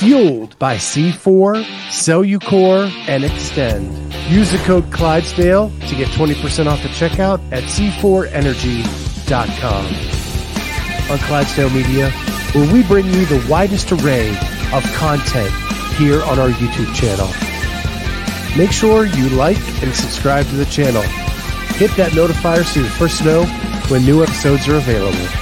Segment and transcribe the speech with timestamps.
[0.00, 4.30] fueled by C4, Cellucor, and Xtend.
[4.30, 9.84] Use the code Clydesdale to get 20% off the checkout at c4energy.com.
[11.10, 12.10] On Clydesdale Media,
[12.52, 14.30] where we bring you the widest array
[14.72, 15.52] of content
[15.96, 17.28] here on our YouTube channel.
[18.56, 21.02] Make sure you like and subscribe to the channel.
[21.76, 23.44] Hit that notifier so you're first know
[23.88, 25.39] when new episodes are available.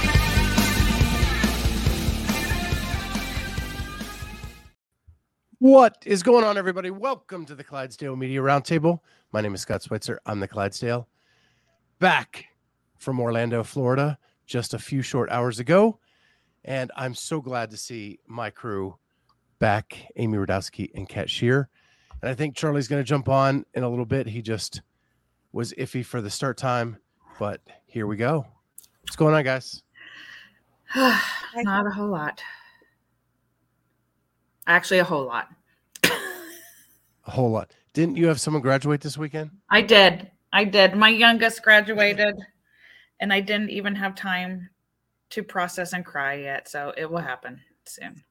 [5.69, 6.89] What is going on, everybody?
[6.89, 9.01] Welcome to the Clydesdale Media Roundtable.
[9.31, 10.19] My name is Scott Switzer.
[10.25, 11.07] I'm the Clydesdale.
[11.99, 12.45] Back
[12.97, 15.99] from Orlando, Florida, just a few short hours ago.
[16.65, 18.97] And I'm so glad to see my crew
[19.59, 21.69] back, Amy Radowski and Kat Shear.
[22.23, 24.25] And I think Charlie's going to jump on in a little bit.
[24.25, 24.81] He just
[25.51, 26.97] was iffy for the start time,
[27.37, 28.43] but here we go.
[29.03, 29.83] What's going on, guys?
[30.95, 32.41] Not a whole lot.
[34.65, 35.47] Actually, a whole lot.
[37.29, 37.75] A whole lot.
[37.93, 39.51] Didn't you have someone graduate this weekend?
[39.69, 40.31] I did.
[40.51, 40.95] I did.
[40.95, 42.35] My youngest graduated,
[43.19, 44.67] and I didn't even have time
[45.29, 46.67] to process and cry yet.
[46.67, 48.23] So it will happen soon.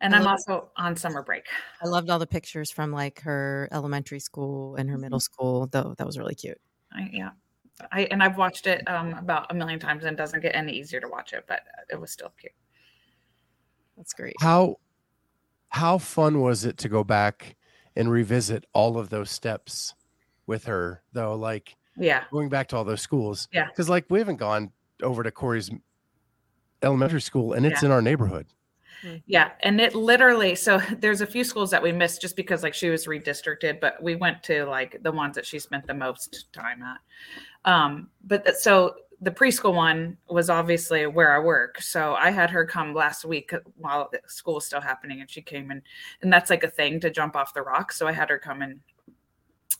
[0.00, 1.44] And I I'm also on summer break.
[1.80, 5.68] I loved all the pictures from like her elementary school and her middle school.
[5.68, 6.60] Though that was really cute.
[6.92, 7.30] I, yeah.
[7.92, 10.72] I and I've watched it um, about a million times and it doesn't get any
[10.72, 12.52] easier to watch it, but it was still cute.
[13.96, 14.34] That's great.
[14.40, 14.78] How
[15.74, 17.56] how fun was it to go back
[17.96, 19.92] and revisit all of those steps
[20.46, 21.34] with her though?
[21.34, 22.22] Like Yeah.
[22.30, 23.48] going back to all those schools.
[23.52, 23.66] Yeah.
[23.66, 24.70] Because like we haven't gone
[25.02, 25.72] over to Corey's
[26.80, 28.46] elementary school and it's in our neighborhood.
[29.26, 32.72] Yeah, and it literally so there's a few schools that we missed just because like
[32.72, 36.52] she was redistricted, but we went to like the ones that she spent the most
[36.52, 36.98] time at.
[37.64, 42.64] Um, but so the preschool one was obviously where I work, so I had her
[42.64, 45.82] come last week while school was still happening, and she came and
[46.22, 47.92] and that's like a thing to jump off the rock.
[47.92, 48.80] So I had her come and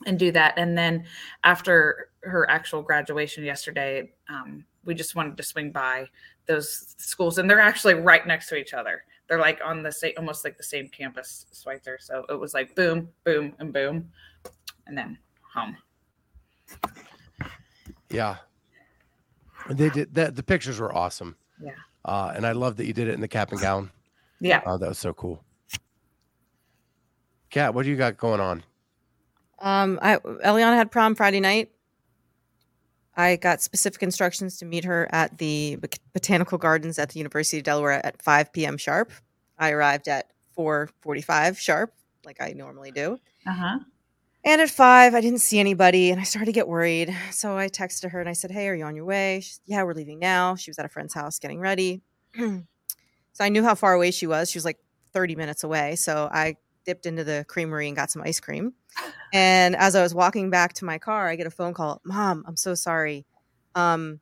[0.05, 1.05] and do that, and then
[1.43, 6.07] after her actual graduation yesterday, um, we just wanted to swing by
[6.47, 10.13] those schools, and they're actually right next to each other they're like on the same
[10.17, 11.97] almost like the same campus Schweitzer.
[11.99, 14.09] So it was like boom, boom, and boom,
[14.87, 15.17] and then
[15.53, 15.77] home.
[18.09, 18.37] Yeah.
[19.67, 20.35] And They did that.
[20.35, 21.35] The pictures were awesome.
[21.61, 21.71] Yeah.
[22.03, 23.91] Uh, and I love that you did it in the cap and gown.
[24.39, 24.61] Yeah.
[24.65, 25.43] Oh, that was so cool.
[27.49, 28.63] Kat, what do you got going on?
[29.59, 31.71] Um, I Eliana had prom Friday night.
[33.15, 35.79] I got specific instructions to meet her at the
[36.13, 38.77] botanical gardens at the University of Delaware at 5 p.m.
[38.77, 39.09] sharp.
[39.57, 41.93] I arrived at 4:45 sharp,
[42.25, 43.19] like I normally do.
[43.47, 43.79] Uh huh.
[44.47, 47.15] And at five, I didn't see anybody, and I started to get worried.
[47.31, 49.81] So I texted her and I said, "Hey, are you on your way?" She "Yeah,
[49.81, 52.03] we're leaving now." She was at a friend's house getting ready.
[52.37, 52.63] so
[53.39, 54.51] I knew how far away she was.
[54.51, 54.77] She was like
[55.13, 55.95] 30 minutes away.
[55.95, 58.73] So I dipped into the creamery and got some ice cream.
[59.33, 61.99] And as I was walking back to my car, I get a phone call.
[62.05, 63.25] Mom, I'm so sorry.
[63.73, 64.19] Um,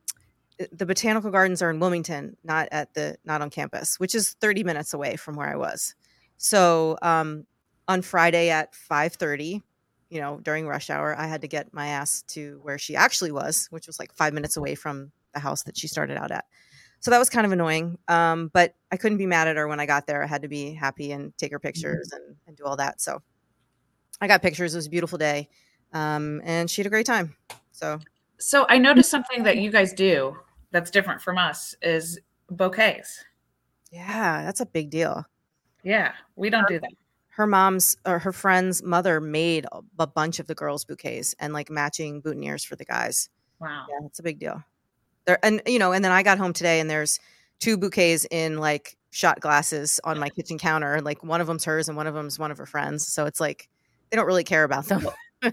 [0.71, 4.63] the botanical gardens are in Wilmington, not at the not on campus, which is 30
[4.63, 5.95] minutes away from where I was.
[6.37, 7.45] So um,
[7.89, 9.61] on Friday at 5:30,
[10.13, 13.31] you know, during rush hour, I had to get my ass to where she actually
[13.31, 16.45] was, which was like five minutes away from the house that she started out at.
[16.99, 17.97] So that was kind of annoying.
[18.07, 20.21] Um, but I couldn't be mad at her when I got there.
[20.23, 23.01] I had to be happy and take her pictures and, and do all that.
[23.01, 23.23] So
[24.21, 24.75] I got pictures.
[24.75, 25.49] It was a beautiful day.
[25.93, 27.35] Um, and she had a great time.
[27.71, 27.99] So
[28.37, 30.37] So I noticed something that you guys do
[30.69, 32.19] that's different from us is
[32.51, 33.23] bouquets.
[33.91, 35.25] yeah, that's a big deal.
[35.83, 36.91] Yeah, we don't do that.
[37.35, 39.65] Her mom's or her friend's mother made
[39.97, 43.29] a, bunch of the girls' bouquets and like matching boutonnieres for the guys.
[43.59, 43.87] Wow.
[43.89, 44.63] Yeah, it's a big deal.
[45.25, 47.19] There and you know, and then I got home today and there's
[47.59, 51.01] two bouquets in like shot glasses on my kitchen counter.
[51.01, 53.07] Like one of them's hers and one of them's one of her friends.
[53.07, 53.69] So it's like
[54.09, 55.07] they don't really care about them.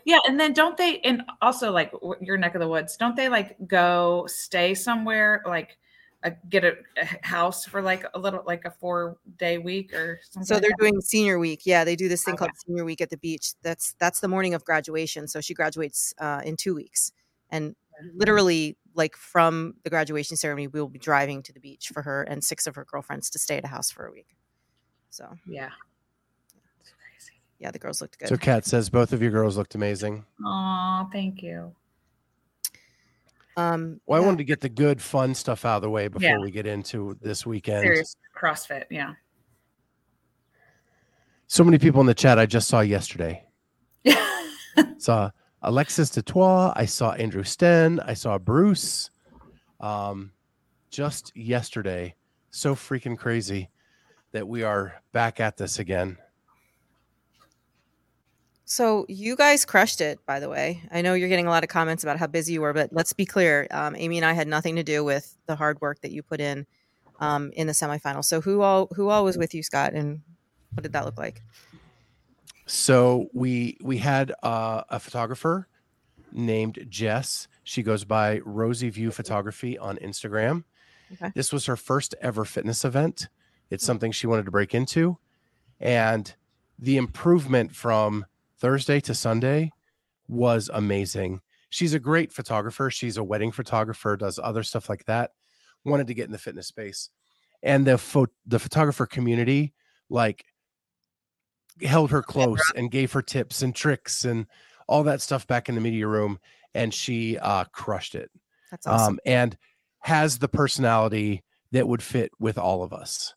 [0.05, 1.01] Yeah, and then don't they?
[1.01, 5.79] And also, like your neck of the woods, don't they like go stay somewhere, like
[6.23, 10.21] uh, get a, a house for like a little, like a four day week or
[10.31, 10.47] something?
[10.47, 10.78] So they're that?
[10.78, 11.63] doing senior week.
[11.65, 12.41] Yeah, they do this thing Okay.
[12.41, 13.55] called senior week at the beach.
[13.63, 15.28] That's that's the morning of graduation.
[15.28, 17.13] So she graduates uh, in two weeks,
[17.51, 17.75] and
[18.15, 22.23] literally like from the graduation ceremony, we will be driving to the beach for her
[22.23, 24.37] and six of her girlfriends to stay at a house for a week.
[25.11, 25.71] So Yeah.
[27.59, 28.28] Yeah, the girls looked good.
[28.28, 30.25] So Kat says both of your girls looked amazing.
[30.43, 31.75] Oh, thank you.
[33.57, 34.27] Um, Well, I yeah.
[34.27, 36.39] wanted to get the good, fun stuff out of the way before Yeah.
[36.39, 37.83] we get into this weekend.
[37.83, 38.85] Serious CrossFit.
[38.91, 39.15] Yeah.
[41.47, 43.45] So many people in the chat I just saw yesterday.
[44.99, 45.31] saw
[45.63, 46.73] Alexis Detroit.
[46.77, 48.01] I saw Andrew Sten.
[48.01, 49.11] I saw Bruce.
[49.81, 50.31] Um,
[50.91, 52.15] just yesterday,
[52.51, 53.71] so freaking crazy.
[54.33, 56.17] that we are back at this again.
[58.71, 60.81] So you guys crushed it, by the way.
[60.93, 63.13] I know you're getting a lot of comments about how busy you were, but let's
[63.13, 63.67] be clear.
[63.72, 66.41] Um, Amy and I had nothing to do with the hard work that you put
[66.41, 66.69] in
[67.19, 68.27] um, in the semifinals.
[68.27, 70.21] So who all who all was with you, Scott, and
[70.75, 71.43] what did that look like?
[72.67, 75.66] So we we had uh, a photographer
[76.31, 77.49] named Jess.
[77.65, 80.63] She goes by Rosie View Photography on Instagram.
[81.15, 81.33] Okay.
[81.34, 83.27] This was her first ever fitness event.
[83.69, 83.89] It's Oh.
[83.89, 85.19] something she wanted to break into,
[85.81, 86.33] and
[86.78, 88.27] the improvement from
[88.60, 89.71] Thursday to Sunday
[90.28, 91.41] was amazing.
[91.71, 92.91] She's a great photographer.
[92.91, 95.30] She's a wedding photographer, does other stuff like that.
[95.84, 97.09] Wanted to get in the fitness space,
[97.62, 99.72] and the pho- the photographer community
[100.10, 100.45] like
[101.83, 104.47] held her close and gave her tips and tricks and
[104.89, 106.39] all that stuff back in the media room,
[106.74, 108.30] and she uh, crushed it.
[108.71, 109.15] That's awesome.
[109.15, 109.56] Um, and
[110.01, 111.42] has the personality
[111.72, 113.34] that would fit with all of us.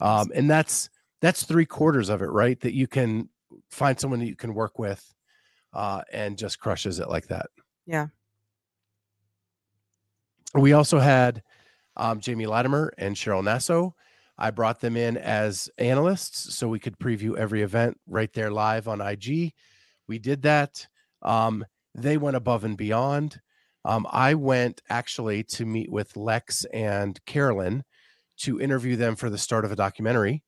[0.00, 0.88] Um, and that's
[1.20, 2.58] that's three quarters of it, right?
[2.60, 3.28] That you can
[3.70, 5.02] find someone that you can work with,
[5.72, 7.46] uh, and just crushes it like that.
[7.86, 8.08] Yeah.
[10.54, 11.42] We also had
[11.96, 13.92] um, Jamie Latimer and Cheryl Nasso.
[14.38, 18.86] I brought them in as analysts so we could preview every event right there live
[18.86, 19.52] on IG.
[20.06, 20.86] We did that.
[21.22, 21.64] Um,
[21.94, 23.40] they went above and beyond.
[23.84, 27.84] Um, I went actually to meet with Lex and Carolyn
[28.38, 30.44] to interview them for the start of a documentary.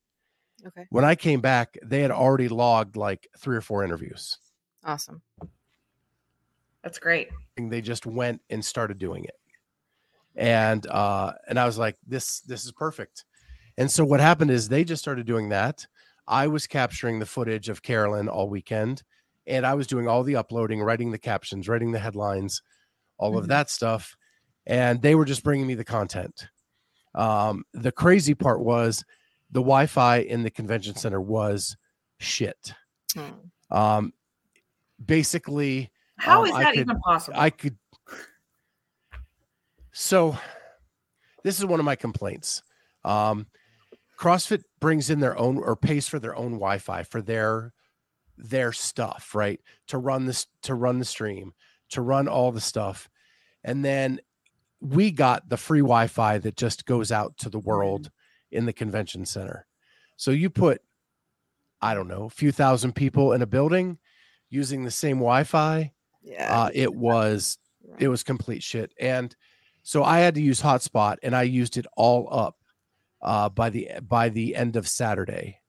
[0.67, 0.87] Okay.
[0.91, 4.39] When I came back, they had already logged like three or four interviews.
[4.85, 5.23] Awesome.
[6.83, 7.29] That's great.
[7.57, 9.35] and they just went and started doing it
[10.37, 13.25] and uh and i was like this this is perfect
[13.77, 15.85] and so what happened is they just started doing that
[16.29, 19.03] i was capturing the footage of carolyn all weekend
[19.49, 22.63] and i was doing all the uploading writing the captions writing the headlines
[23.19, 23.49] all of Mhm.
[23.49, 24.17] that stuff
[24.67, 26.47] and they were just bringing me the content
[27.17, 29.05] um the crazy part was
[29.51, 31.77] the wi-fi in the convention center was
[32.19, 32.73] shit
[33.15, 33.31] Hmm.
[33.71, 34.13] um
[35.05, 37.39] basically How Um, is that could- even possible?
[37.41, 37.77] I could.
[39.93, 40.39] So,
[41.43, 42.63] this is one of my complaints.
[43.05, 43.47] Um,
[44.19, 47.73] CrossFit brings in their own or pays for their own Wi-Fi for their
[48.37, 49.61] their stuff, right?
[49.89, 51.53] To run this, to run the stream,
[51.91, 53.09] to run all the stuff,
[53.65, 54.21] and then
[54.81, 58.11] we got the free Wi-Fi that just goes out to the world
[58.51, 59.67] in the convention center.
[60.17, 60.83] So you put,
[61.81, 63.99] I don't know, a few thousand people in a building
[64.49, 65.93] using the same Wi-Fi
[66.23, 66.63] Yeah.
[66.65, 67.57] uh, it was
[67.99, 69.35] it was complete shit and
[69.83, 72.57] so i had to use hotspot and i used it all up
[73.23, 75.61] uh, by the by the end of saturday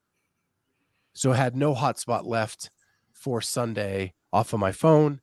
[1.13, 2.69] so I had no hotspot left
[3.13, 5.22] for sunday off of my phone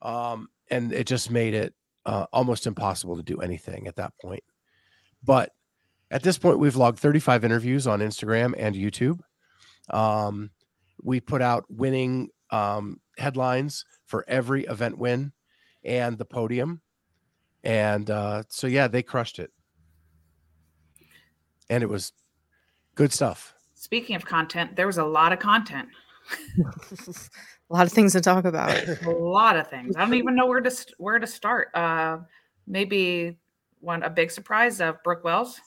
[0.00, 1.74] um, and it just made it
[2.06, 4.44] uh, almost impossible to do anything at that point
[5.24, 5.50] but
[6.12, 9.18] at this point we've logged 35 interviews on instagram and youtube
[9.90, 10.50] um,
[11.02, 15.32] we put out winning um, headlines for every event win
[15.84, 16.80] and the podium.
[17.64, 19.50] And uh, so, yeah, they crushed it.
[21.68, 22.12] And it was
[22.94, 23.54] good stuff.
[23.74, 25.88] Speaking of content, there was a lot of content,
[26.58, 27.14] a
[27.68, 28.70] lot of things to talk about.
[29.04, 29.96] a lot of things.
[29.96, 31.68] I don't even know where to where to start.
[31.74, 32.18] Uh,
[32.66, 33.38] maybe
[33.80, 35.60] one a big surprise of Brooke Wells.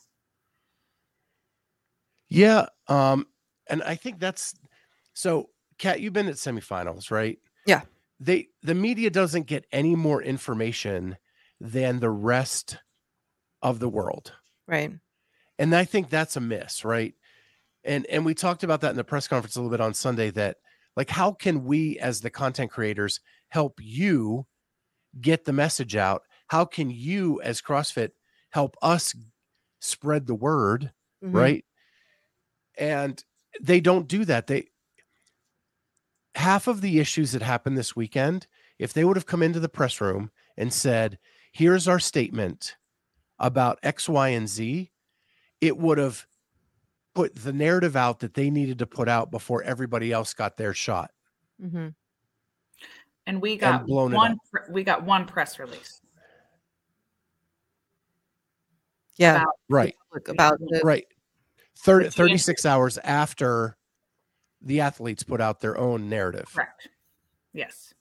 [2.30, 2.68] Yeah.
[2.88, 3.28] Um,
[3.68, 4.54] and I think that's
[5.14, 7.40] so, Kat, you've been at semifinals, right?
[7.66, 7.82] Yeah.
[8.20, 11.18] They the media doesn't get any more information
[11.60, 12.78] than the rest
[13.62, 14.34] of the world.
[14.68, 14.92] Right.
[15.60, 17.14] and I think that's a miss, right?
[17.84, 20.32] And and we talked about that in the press conference a little bit on Sunday
[20.32, 20.58] that
[20.98, 24.48] like how can we as the content creators help you
[25.22, 26.24] get the message out?
[26.48, 28.12] How can you as CrossFit
[28.52, 29.16] help us
[29.82, 30.92] spread the word,
[31.24, 31.34] Mhm.
[31.36, 31.65] right?
[32.78, 33.24] And
[33.62, 34.48] they don't do that.
[34.48, 34.68] They
[36.36, 39.70] half of the issues that happened this weekend, if they would have come into the
[39.70, 41.18] press room and said,
[41.52, 42.76] "Here's our statement
[43.40, 44.92] about X, Y, and Z,"
[45.62, 46.26] it would have
[47.14, 50.74] put the narrative out that they needed to put out before everybody else got their
[50.74, 51.12] shot.
[51.64, 51.88] Mm-hmm.
[53.28, 54.38] And we got blown one.
[54.70, 56.02] We got one press release.
[59.16, 59.38] Yeah.
[59.38, 59.96] About- Right.
[60.28, 61.08] About the, Right.
[61.80, 63.78] 30, 36 hours after
[64.62, 66.50] the athletes put out their own narrative.
[66.54, 66.90] Correct.
[67.54, 67.94] Yes.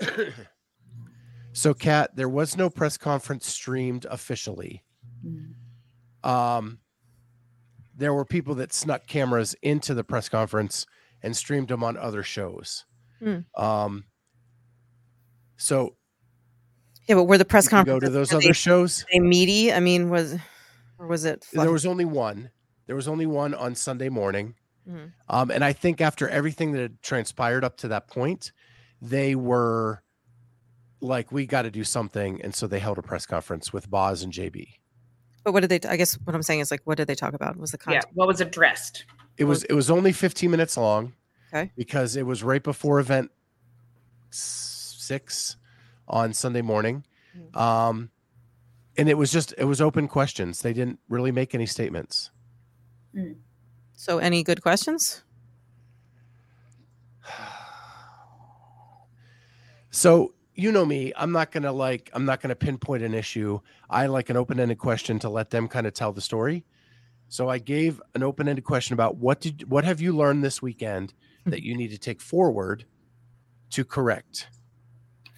[1.52, 4.84] so, Kat, there was no press conference streamed officially.
[6.22, 6.78] Um,
[7.96, 10.86] there were people that snuck cameras into the press conference
[11.22, 12.84] and streamed them on other shows.
[13.18, 13.38] Hmm.
[13.56, 14.04] Um,
[15.56, 15.96] so
[17.08, 19.04] yeah, but were the press conference go to those other they, shows.
[19.12, 19.72] they meaty?
[19.72, 20.36] I mean, was
[20.98, 21.46] or was it?
[21.52, 22.50] There was only one.
[22.86, 24.54] There was only one on Sunday morning.
[24.88, 25.12] Mhm.
[25.28, 28.52] Um, and I think after everything that had transpired up to that point,
[29.02, 30.02] they were
[31.00, 32.40] like, we got to do something.
[32.42, 34.66] And so they held a press conference with Boz and JB.
[35.44, 35.88] But what did they?
[35.88, 37.56] I guess what I'm saying is like, what did they talk about?
[37.56, 38.00] Was the Yeah.
[38.14, 39.04] What was addressed?
[39.36, 41.12] It was it was only 15 minutes long.
[41.52, 41.70] Okay.
[41.76, 43.30] Because it was right before event
[44.30, 45.56] six
[46.08, 47.04] on Sunday morning.
[47.36, 47.56] Mhm.
[47.56, 48.10] Um,
[48.98, 50.60] and it was just it was open questions.
[50.60, 52.30] They didn't really make any statements.
[53.14, 53.36] Mm.
[53.94, 55.22] So, any good questions?
[59.90, 63.58] So you know me, I'm not gonna like I'm not gonna pinpoint an issue.
[63.88, 66.64] I like an open-ended question to let them kind of tell the story.
[67.28, 71.14] So I gave an open-ended question about what did what have you learned this weekend
[71.44, 71.50] hmm.
[71.50, 72.84] that you need to take forward
[73.70, 74.48] to correct.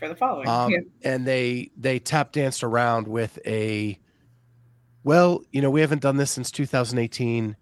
[0.01, 0.49] For the following.
[0.49, 0.79] Um, Yeah.
[1.05, 3.99] and they they tap danced around with a
[5.05, 7.55] well, you know, we haven't done this since 2018.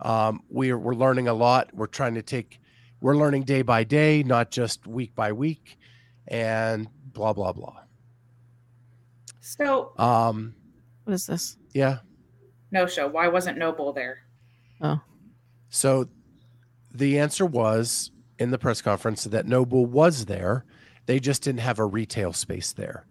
[0.00, 1.68] Um, we're we're learning a lot.
[1.74, 2.60] We're trying to take
[3.00, 5.78] we're learning day by day, not just week by week,
[6.28, 7.76] and blah blah blah.
[9.40, 10.54] So Um,
[11.04, 11.56] What is this?
[11.74, 11.98] yeah.
[12.70, 13.08] no show.
[13.08, 14.18] Why wasn't NOBULL there?
[14.80, 15.00] Oh,
[15.70, 16.08] so
[16.94, 20.64] the answer was in the press conference that NOBULL was there.
[21.06, 23.06] They just didn't have a retail space there.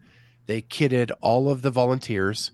[0.46, 2.52] They kitted all of the volunteers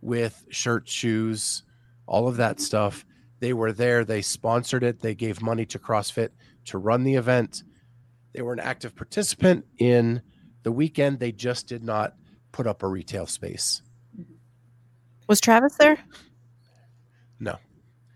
[0.00, 1.62] with shirts, shoes,
[2.06, 3.06] all of that stuff.
[3.40, 4.04] They were there.
[4.04, 5.00] They sponsored it.
[5.00, 6.30] They gave money to CrossFit
[6.66, 7.62] to run the event.
[8.32, 10.22] They were an active participant in
[10.62, 11.18] the weekend.
[11.18, 12.14] They just did not
[12.52, 13.82] put up a retail space.
[15.28, 15.98] Was Travis there?
[17.40, 17.56] No.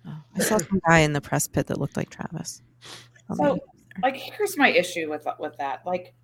[0.07, 2.63] Oh, I saw some guy in the press pit that looked like Travis.
[3.35, 3.59] So,
[4.03, 5.87] like, here's my issue with with that.
[5.87, 6.15] Like,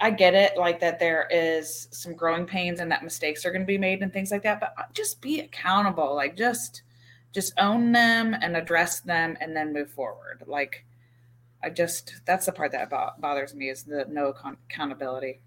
[0.00, 3.62] I get it, like that there is some growing pains and that mistakes are going
[3.62, 4.60] to be made and things like that.
[4.60, 6.14] But uh, just be accountable.
[6.14, 6.82] Like, just
[7.32, 10.42] just own them and address them, and then move forward.
[10.46, 10.84] Like,
[11.62, 15.40] I just that's the part that bo- bothers me is the no account- accountability.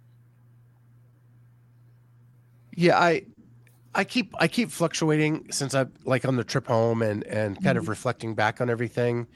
[2.75, 3.25] Yeah, I
[3.93, 7.77] I keep I keep fluctuating since I like on the trip home and and kind
[7.77, 9.27] of reflecting back on everything.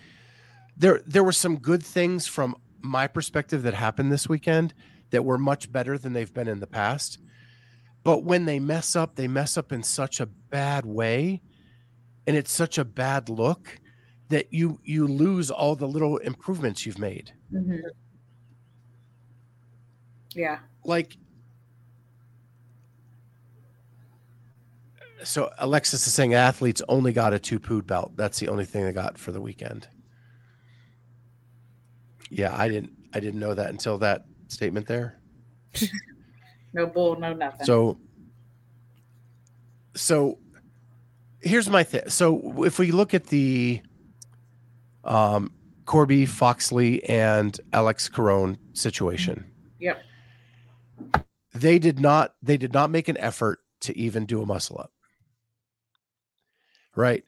[0.78, 4.74] There there were some good things from my perspective that happened this weekend
[5.14, 7.20] that were much better than they've been in the past.
[8.04, 11.42] But when they mess up, they mess up in such a bad way
[12.26, 13.80] and it's such a bad look
[14.30, 17.32] that you you lose all the little improvements you've made.
[17.54, 17.88] Mm-hmm.
[20.36, 20.58] Yeah.
[20.84, 21.16] like
[25.24, 28.84] so alexis is saying athletes only got a two pood belt that's the only thing
[28.84, 29.88] they got for the weekend
[32.32, 35.20] yeah i didn't i didn't know that until that statement there?
[36.76, 37.66] No bull, no nothing.
[37.68, 38.00] so
[39.96, 40.40] so
[41.40, 43.80] here's my thing so if we look at the
[45.04, 45.52] um
[45.86, 49.46] corby foxley and alex Carone situation.
[49.80, 50.02] Yep.
[51.54, 54.92] they did not they did not make an effort to even do a muscle up.
[56.96, 57.24] Right?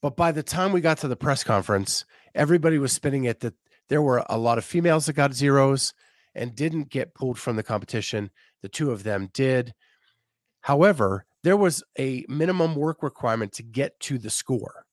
[0.00, 3.54] But by the time we got to the press conference everybody was spinning it that
[3.88, 5.92] there were a lot of females that got zeros
[6.34, 8.30] and didn't get pulled from the competition.
[8.62, 9.74] The two of them did.
[10.60, 14.86] However there was a minimum work requirement to get to the score.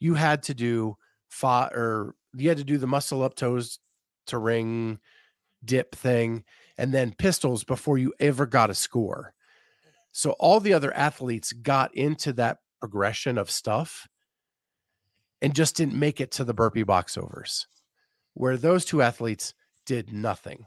[0.00, 0.96] You had to do
[1.28, 3.78] five or you had to do the muscle up toes
[4.26, 4.98] to ring
[5.64, 6.44] dip thing
[6.76, 9.32] and then pistols before you ever got a score.
[10.12, 14.06] So all the other athletes got into that progression of stuff
[15.40, 17.66] and just didn't make it to the burpee box overs,
[18.34, 19.54] where those two athletes
[19.86, 20.66] did nothing.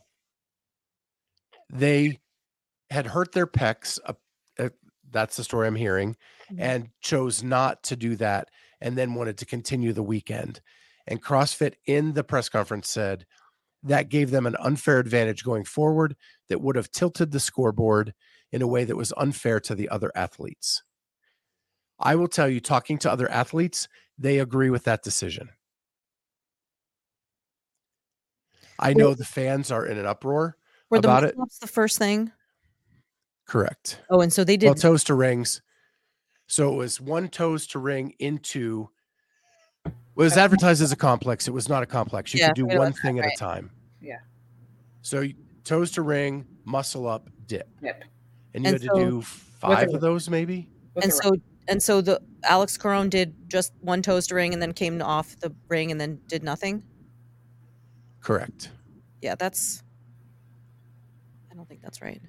[1.69, 2.19] They
[2.89, 3.99] had hurt their pecs.
[4.05, 4.13] Uh,
[4.59, 4.69] uh,
[5.09, 6.15] that's the story I'm hearing,
[6.51, 6.59] Mhm.
[6.59, 8.49] and chose not to do that
[8.81, 10.61] and then wanted to continue the weekend.
[11.07, 13.25] And CrossFit in the press conference said,
[13.83, 16.15] that gave them an unfair advantage going forward
[16.49, 18.15] that would have tilted the scoreboard
[18.51, 20.81] in a way that was unfair to the other athletes.
[21.99, 25.49] I will tell you, talking to other athletes, they agree with that decision.
[28.79, 30.57] I know the fans are in an uproar.
[30.89, 31.35] Were the about it.
[31.37, 32.31] muscle-ups the first thing?
[33.47, 34.01] Correct.
[34.09, 34.67] Oh, and so they did.
[34.67, 35.61] Well, toes to rings.
[36.47, 38.89] So it was one toes to ring into.
[39.85, 41.47] It was advertised as a complex.
[41.47, 42.33] It was not a complex.
[42.33, 43.33] You Yeah, could do forget about one that, thing at right.
[43.35, 43.71] a time.
[44.01, 44.19] Yeah.
[45.01, 48.03] So you- toes to ring, muscle up, dip, Yep.
[48.53, 50.69] and you And had to do five of those, maybe.
[51.01, 51.33] And so
[51.67, 55.35] and so the Alex Carone did just one toes to ring and then came off
[55.39, 56.83] the ring and then did nothing.
[58.25, 58.71] Correct.
[59.21, 59.83] Yeah, that's.
[61.51, 62.19] I don't think that's right.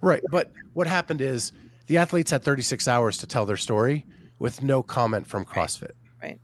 [0.00, 0.22] Right.
[0.30, 1.50] But what happened is
[1.88, 4.06] the athletes had 36 hours to tell their story
[4.38, 5.90] with no comment from CrossFit.
[6.22, 6.38] Right.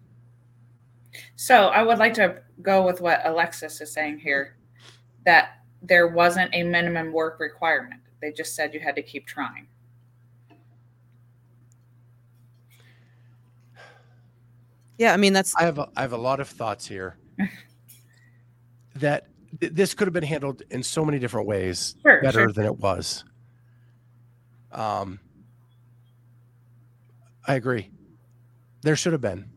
[1.37, 4.56] So I would like to go with what Alexis is saying here
[5.25, 8.00] that there wasn't a minimum work requirement.
[8.20, 9.68] They just said you had to keep trying.
[14.99, 17.16] Yeah, I mean that's I have a, I have a lot of thoughts here
[19.00, 19.26] that
[19.61, 22.52] th- this could have been handled in so many different ways Sure, better sure.
[22.52, 23.25] than it was.
[24.73, 25.19] Um,
[27.47, 27.90] I agree.
[28.83, 29.49] There should have been.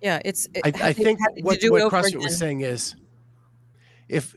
[0.00, 0.46] yeah, it's.
[0.54, 2.94] it- I, I think had to what, do what over CrossFit was saying is
[4.08, 4.34] if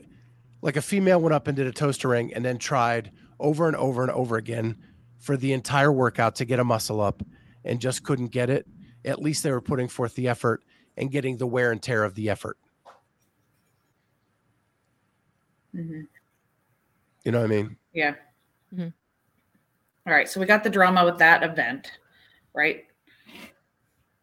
[0.62, 3.66] like a female went up and did a toes to ring and then tried over
[3.66, 4.76] and over and over again
[5.18, 7.22] for the entire workout to get a muscle up
[7.64, 8.66] and just couldn't get it,
[9.04, 10.62] at least they were putting forth the effort
[10.96, 12.56] and getting the wear and tear of the effort.
[15.74, 16.06] Mhm.
[17.24, 17.76] You know what I mean?
[17.92, 18.14] Yeah.
[18.72, 18.92] Mhm.
[20.06, 20.28] All right.
[20.28, 21.90] So we got the drama with that event,
[22.54, 22.86] right?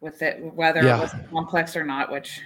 [0.00, 0.96] With it, whether Yeah.
[0.98, 2.40] it was complex or not, which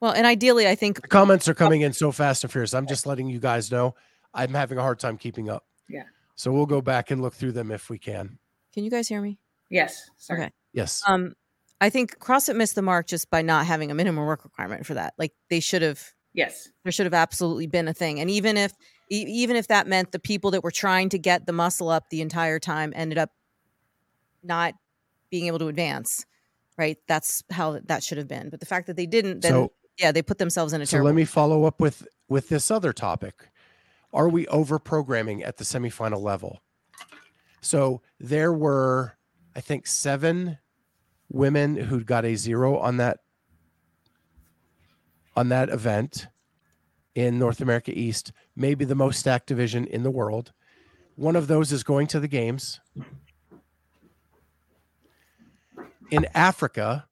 [0.00, 2.74] Well, and ideally, I think The comments are coming in so fast and furious.
[2.74, 3.94] I'm just letting you guys know
[4.34, 5.64] I'm having a hard time keeping up.
[5.88, 6.02] Yeah.
[6.34, 8.38] So we'll go back and look through them if we can.
[8.72, 9.38] Can you guys hear me?
[9.70, 10.10] yes.
[10.16, 10.40] Sorry.
[10.42, 10.52] Okay.
[10.72, 11.02] Yes.
[11.06, 11.36] Um,
[11.82, 14.94] I think CrossFit missed the mark just by not having a minimum work requirement for
[14.94, 15.14] that.
[15.18, 16.00] Like they should have.
[16.32, 16.68] Yes.
[16.84, 18.20] There should have absolutely been a thing.
[18.20, 18.72] And even if
[19.10, 22.08] e- even if that meant the people that were trying to get the muscle up
[22.08, 23.30] the entire time ended up
[24.44, 24.74] not
[25.28, 26.24] being able to advance,
[26.78, 26.98] right?
[27.08, 28.48] That's how that should have been.
[28.48, 30.92] But the fact that they didn't, then So yeah, they put themselves in a So
[30.92, 31.06] terrible.
[31.06, 33.48] let me follow up with with this other topic.
[34.12, 36.62] Are we over programming at the semifinal level?
[37.60, 39.16] So there were,
[39.56, 40.58] I think, seven
[41.32, 43.18] women who got a zero on that
[45.34, 46.26] on that event
[47.14, 50.52] in North America East, maybe the most stacked division in the world.
[51.16, 52.80] One of those is going to the games.
[56.10, 57.06] In Africa,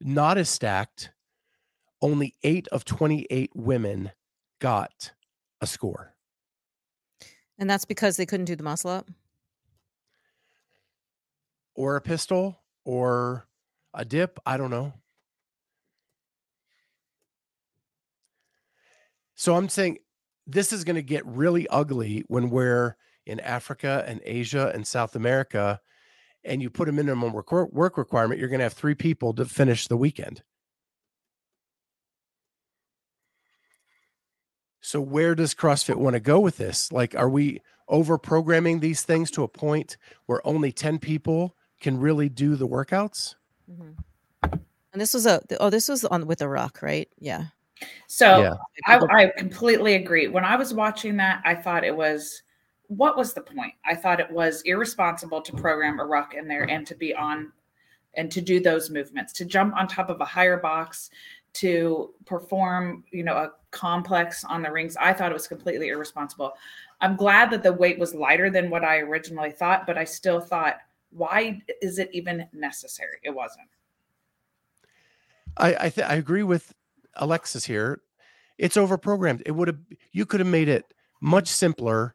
[0.00, 1.12] not as stacked,
[2.02, 4.10] only eight of 28 women
[4.58, 5.12] got
[5.60, 6.14] a score.
[7.58, 9.08] and that's because they couldn't do the muscle up.
[11.74, 13.46] or a pistol or
[13.94, 14.38] a dip.
[14.46, 14.92] I don't know.
[19.34, 19.98] So I'm saying
[20.46, 25.16] this is going to get really ugly when we're in Africa and Asia and South
[25.16, 25.80] America
[26.44, 29.86] and you put a minimum work, requirement, you're going to have three people to finish
[29.86, 30.42] the weekend.
[34.80, 36.90] So where does CrossFit want to go with this?
[36.90, 41.98] Like, are we over programming these things to a point where only 10 people can
[41.98, 43.34] really do the workouts?
[43.70, 43.94] Mhm.
[44.92, 47.08] And this was a oh, this was on with the rock, right?
[47.18, 47.44] Yeah.
[48.06, 48.54] So Yeah.
[48.86, 50.28] I, I completely agree.
[50.28, 52.42] When I was watching that, I thought it was
[52.88, 53.72] what was the point?
[53.84, 57.52] I thought it was irresponsible to program a rock in there and to be on
[58.14, 61.10] and to do those movements, to jump on top of a higher box,
[61.52, 64.96] to perform, you know, a complex on the rings.
[65.00, 66.52] I thought it was completely irresponsible.
[67.00, 70.40] I'm glad that the weight was lighter than what I originally thought, but I still
[70.40, 70.78] thought,
[71.10, 73.18] why is it even necessary?
[73.22, 73.68] It wasn't.
[75.56, 76.74] I I, th- I agree with
[77.16, 78.02] Alexis here.
[78.58, 79.42] It's overprogrammed.
[79.46, 79.78] It would have
[80.12, 82.14] you could have made it much simpler,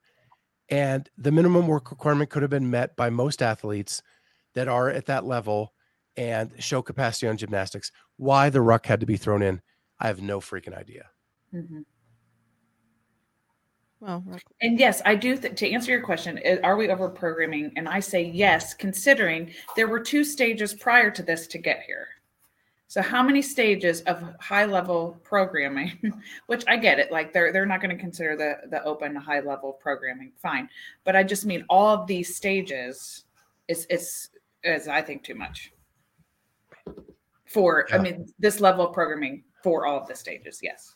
[0.70, 4.02] and the minimum work requirement could have been met by most athletes
[4.54, 5.74] that are at that level
[6.18, 7.92] and show capacity on gymnastics.
[8.18, 9.62] Why the ruck had to be thrown in,
[10.00, 11.10] I have no freaking idea.
[11.54, 11.86] Mhm.
[14.06, 15.36] Well, rock- And yes, I do.
[15.36, 17.72] Th- to answer your question, are we over programming?
[17.76, 22.08] And I say yes, considering there were two stages prior to this to get here.
[22.88, 26.13] So how many stages of high level programming?
[26.46, 29.39] Which I get it, like they're they're not going to consider the the open high
[29.39, 30.70] level programming, fine.
[31.04, 33.26] But I just mean all of these stages
[33.68, 34.30] is is
[34.63, 35.72] is I think too much
[37.48, 40.60] for I mean this level of programming for all of the stages.
[40.62, 40.95] Yes.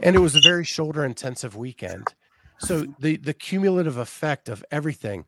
[0.00, 2.14] And it was a very shoulder intensive weekend
[2.58, 5.24] so the the cumulative effect of everything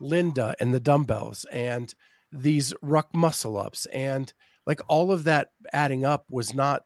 [0.00, 1.94] linda and the dumbbells and
[2.32, 4.32] these ruck muscle ups and
[4.66, 6.84] like all of that adding up was not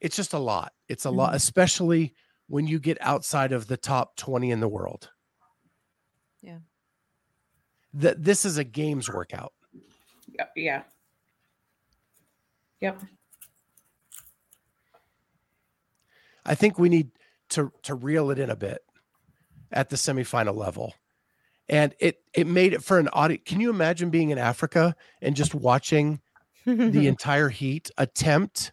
[0.00, 1.36] it's just a lot it's a lot Mhm.
[1.36, 2.14] especially
[2.48, 5.10] when you get outside of the top 20 in the world
[6.40, 6.58] Yeah.
[7.94, 9.52] that this is a games workout.
[10.54, 10.82] Yeah.
[12.80, 13.02] Yep.
[16.48, 17.10] I think we need
[17.50, 18.80] to to reel it in a bit
[19.70, 20.94] at the semifinal level.
[21.68, 23.44] And it it made it for an audit.
[23.44, 26.20] Can you imagine being in Africa and just watching
[26.64, 28.72] the entire heat attempt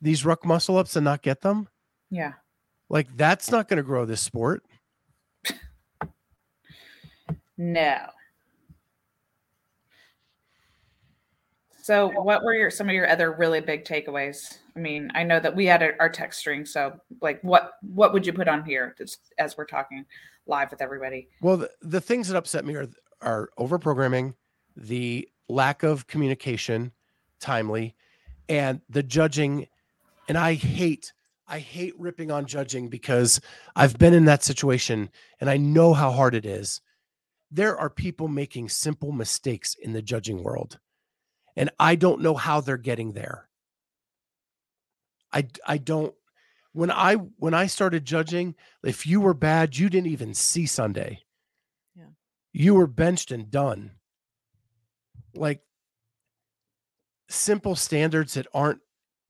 [0.00, 1.68] these ruck muscle ups and not get them?
[2.10, 2.34] Yeah.
[2.88, 4.62] Like that's not going to grow this sport.
[7.58, 7.98] no.
[11.82, 14.58] So, what were your some of your other really big takeaways?
[14.78, 18.24] I mean, I know that we had our text string, so like, what what would
[18.24, 20.04] you put on here just as we're talking
[20.46, 21.28] live with everybody?
[21.42, 22.88] Well, the, the things that upset me are
[23.20, 24.34] are over programming,
[24.76, 26.92] the lack of communication,
[27.40, 27.96] timely,
[28.48, 29.66] and the judging.
[30.28, 31.12] And I hate
[31.48, 33.40] I hate ripping on judging because
[33.74, 35.10] I've been in that situation
[35.40, 36.80] and I know how hard it is.
[37.50, 40.78] There are people making simple mistakes in the judging world
[41.56, 43.47] and I don't know how they're getting there.
[45.32, 46.14] I I don't
[46.72, 51.24] when I when I started judging, if you were bad, you didn't even see Sunday.
[51.96, 52.04] Yeah.
[52.52, 53.92] You were benched and done.
[55.34, 55.60] Like
[57.28, 58.80] simple standards that aren't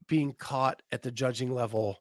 [0.07, 1.99] being caught at the judging level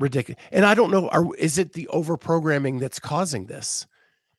[0.00, 0.42] ridiculous.
[0.50, 3.86] And I don't know, are is it the over programming that's causing this?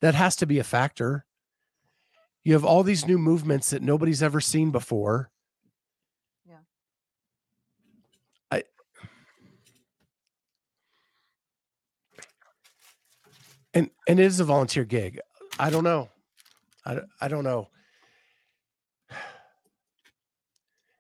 [0.02, 1.26] That has to be a factor.
[2.44, 5.30] You have all these new movements that nobody's ever seen before.
[13.74, 15.20] And and it is a volunteer gig.
[15.60, 16.10] I don't know.
[16.86, 17.70] I, I don't know.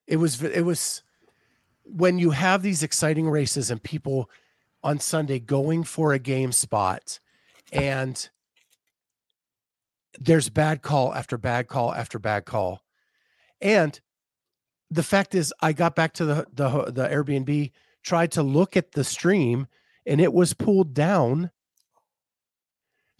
[0.07, 1.03] It was it was
[1.83, 4.29] when you have these exciting races and people
[4.83, 7.19] on Sunday going for a game spot
[7.71, 8.29] and
[10.19, 12.83] there's bad call after bad call after bad call.
[13.61, 13.99] And
[14.89, 17.71] the fact is I got back to the the the Airbnb,
[18.03, 19.67] tried to look at the stream
[20.05, 21.51] and it was pulled down.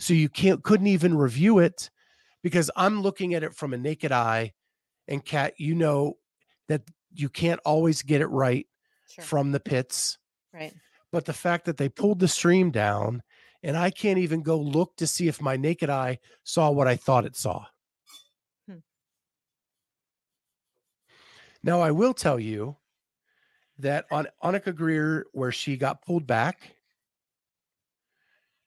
[0.01, 1.91] So you can't couldn't even review it
[2.41, 4.53] because I'm looking at it from a naked eye
[5.07, 6.17] and cat you know
[6.67, 6.81] that
[7.13, 8.67] you can't always get it right
[9.09, 9.23] Sure.
[9.25, 10.17] from the pits
[10.53, 10.73] right.
[11.11, 13.21] but the fact that they pulled the stream down
[13.61, 16.95] and I can't even go look to see if my naked eye saw what I
[16.95, 17.65] thought it saw.
[18.67, 18.77] Hmm.
[21.61, 22.77] Now I will tell you
[23.77, 26.75] that on Annika Greer, where she got pulled back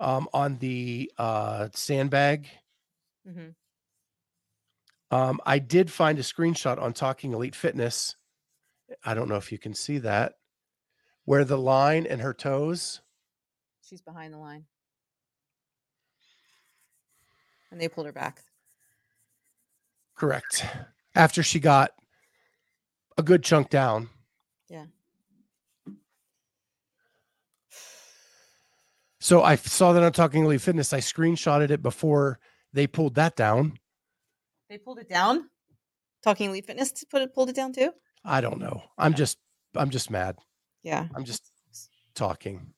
[0.05, 2.49] um, on the uh, sandbag,
[3.27, 3.49] hmm
[5.11, 8.17] um, I did find a screenshot on Talking Elite Fitness.
[9.05, 10.35] I don't know if you can see that,
[11.25, 13.01] where the line and her toes.
[13.81, 14.65] She's behind the line.
[17.71, 18.43] And they pulled her back.
[20.17, 20.67] Correct.
[21.15, 21.93] After she got
[23.17, 24.09] a good chunk down.
[24.69, 24.87] Yeah.
[29.25, 30.93] So I saw that on Talking Elite Fitness.
[30.93, 32.39] I screenshotted it before
[32.75, 33.79] they pulled that down.
[34.69, 35.49] They pulled it down.
[36.23, 37.93] Talking Elite Fitness to put it pulled it down too.
[38.23, 38.83] I don't know.
[38.99, 39.39] I'm just
[39.75, 40.37] I'm just mad.
[40.83, 41.09] Yeah.
[41.17, 41.43] I'm just
[42.15, 42.75] talking.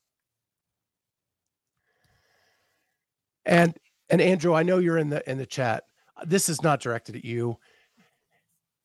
[3.44, 3.76] And
[4.09, 5.82] and Andrew, I know you're in the in the chat.
[6.24, 7.59] This is not directed at you.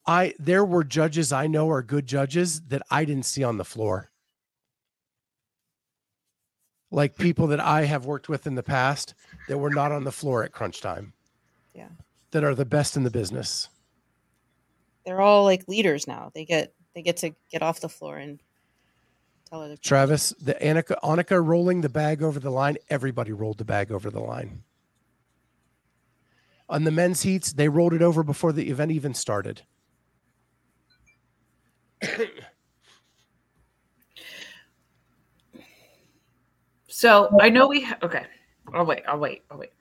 [0.08, 3.65] I there were judges I know are good judges that I didn't see on the
[3.65, 4.11] floor.
[6.92, 9.14] Like people that I have worked with in the past
[9.48, 11.14] that were not on the floor at crunch time.
[11.74, 11.88] Yeah.
[12.32, 13.70] That are the best in the business.
[15.06, 16.32] They're all like leaders now.
[16.36, 18.40] They get they get to get off the floor and
[19.50, 19.88] tell other people.
[19.88, 24.10] Travis, the Annika Annika rolling the bag over the line, everybody rolled the bag over
[24.10, 24.64] the line.
[26.70, 29.64] On the men's heats, they rolled it over before the event even started.
[37.02, 38.28] So I know we ha- okay.
[38.76, 39.02] I'll wait.
[39.08, 39.42] I'll wait.
[39.50, 39.72] I'll wait.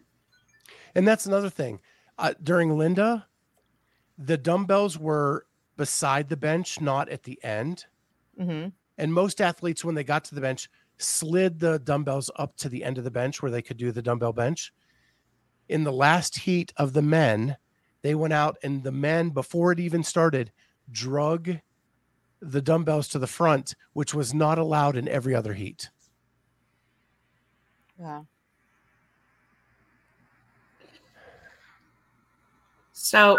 [0.94, 1.78] And that's another thing.
[2.18, 3.26] Uh, during Linda,
[4.16, 5.44] the dumbbells were
[5.76, 7.84] beside the bench, not at the end.
[8.38, 12.70] hmm And most athletes, when they got to the bench, slid the dumbbells up to
[12.70, 14.72] the end of the bench where they could do the dumbbell bench.
[15.68, 17.58] In the last heat of the men,
[18.00, 20.52] they went out and the men, before it even started,
[20.90, 21.58] drug
[22.40, 25.90] the dumbbells to the front, which was not allowed in every other heat.
[28.00, 28.22] Yeah.
[32.92, 33.36] So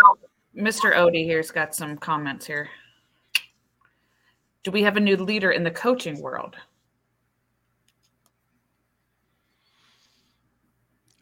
[0.56, 0.94] Mr.
[0.94, 2.70] Odie here's got some comments here.
[4.64, 6.56] Do we have a new leader in the coaching world?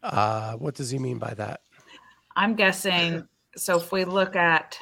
[0.04, 1.62] Uh, what does he mean by that?
[2.36, 3.25] I'm guessing.
[3.56, 4.78] So if we look at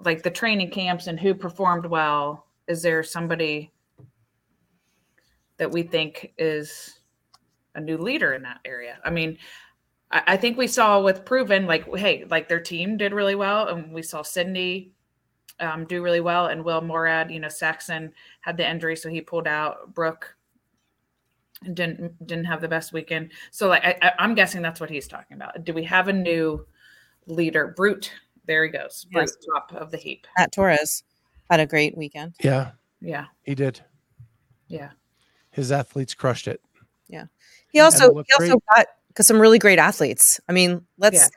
[0.00, 3.72] like the training camps and who performed well, is there somebody
[5.56, 7.00] that we think is
[7.74, 8.98] a new leader in that area?
[9.04, 9.38] I mean,
[10.10, 13.68] I, I think we saw with Proven, like, hey, like their team did really well,
[13.68, 14.92] and we saw Sydney
[15.60, 19.20] um, do really well, and Will Moorad, you know, Saxon had the injury, so he
[19.20, 19.94] pulled out.
[19.94, 20.36] Brooke
[21.74, 23.30] didn't didn't have the best weekend.
[23.52, 25.64] So like I, I, I'm guessing that's what he's talking about.
[25.64, 26.66] Do we have a new
[27.26, 27.72] leader?
[27.76, 28.12] Brute.
[28.46, 29.06] There he goes.
[29.12, 30.26] Brute, top of the heap.
[30.36, 31.04] Matt Torres
[31.48, 32.34] had a great weekend.
[32.42, 33.26] Yeah, Yeah.
[33.42, 33.80] he did.
[34.66, 34.90] Yeah.
[35.52, 36.60] His athletes crushed it.
[37.72, 40.40] He also it looked he also got got some really great athletes.
[40.48, 41.16] I mean, let's.
[41.16, 41.28] Yeah.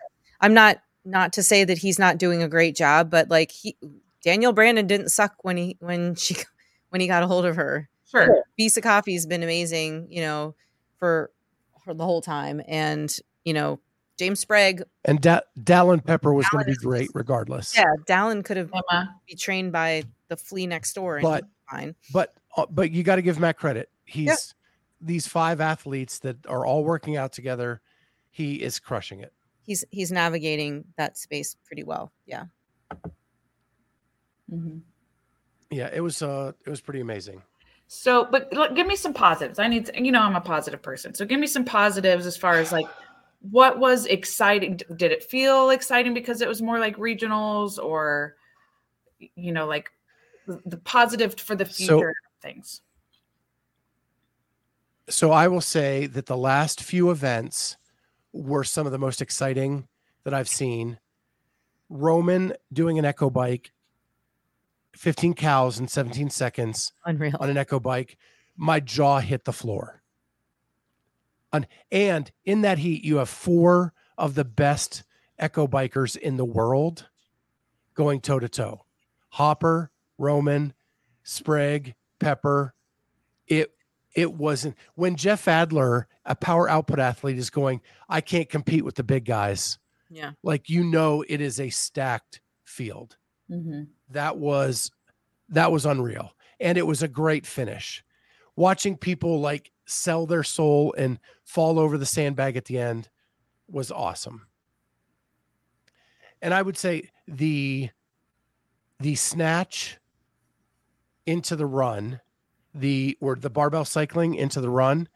[0.41, 3.77] I'm not not to say that he's not doing a great job, but like he
[4.23, 6.35] Danielle Brandon didn't suck when he when she
[6.89, 7.89] when he got a hold of her.
[8.09, 8.43] Sure.
[8.57, 10.55] Visa Coffee's been amazing, you know,
[10.97, 11.31] for
[11.83, 13.79] for the whole time, and you know
[14.17, 14.83] James Sprague.
[15.05, 17.75] And da- Dallin Pepper was going to be great regardless.
[17.77, 19.15] Yeah, Dallin could have Emma.
[19.27, 21.95] be trained by the flea next door, and But- fine.
[22.13, 23.89] But uh, but you got to give Matt credit.
[24.05, 24.53] He's
[25.05, 27.81] these five athletes that are all working out together.
[28.31, 29.31] He is crushing it.
[29.65, 32.11] He's he's navigating that space pretty well.
[32.25, 32.45] Yeah.
[34.51, 34.81] Mhm.
[35.71, 37.41] Yeah, it was uh it was pretty amazing.
[37.87, 39.59] So, but look, give me some positives.
[39.59, 41.13] I need, to, you know, I'm a positive person.
[41.13, 42.87] So, give me some positives as far as like
[43.51, 44.81] what was exciting.
[44.95, 48.35] Did it feel exciting because it was more like regionals, or
[49.35, 49.91] you know, like
[50.47, 52.81] the, the positive for the So- future things?
[55.09, 57.77] So I will say that the last few events
[58.33, 59.87] were some of the most exciting
[60.23, 60.99] that I've seen.
[61.89, 63.71] Roman doing an echo bike,
[64.95, 67.35] 15 cals in 17 seconds Unreal.
[67.39, 68.17] on an echo bike.
[68.57, 70.01] My jaw hit the floor.
[71.53, 75.03] And, and in that heat, you have four of the best
[75.37, 77.07] echo bikers in the world
[77.93, 78.85] going toe to toe.
[79.29, 80.73] Hopper, Roman,
[81.23, 82.73] Sprague, Pepper.
[83.47, 83.74] It
[84.15, 88.95] it wasn't when Jeff Adler, a power output athlete, is going, I can't compete with
[88.95, 89.77] the big guys.
[90.09, 90.31] Yeah.
[90.43, 93.17] Like you know it is a stacked field
[93.51, 93.83] Mm-hmm.
[94.09, 94.89] that was
[95.49, 98.03] that was unreal and it was a great finish
[98.55, 103.07] watching people like sell their soul and fall over the sandbag at the end
[103.69, 104.47] was awesome
[106.41, 107.91] and i would say the
[108.99, 109.99] the snatch
[111.27, 112.19] into the run
[112.75, 115.07] the or the barbell cycling into the run.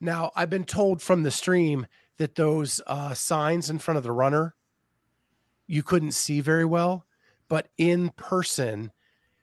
[0.00, 4.12] Now i've been told from the stream that those uh, signs in front of the
[4.12, 4.54] runner
[5.66, 7.04] you couldn't see very well
[7.48, 8.90] but in person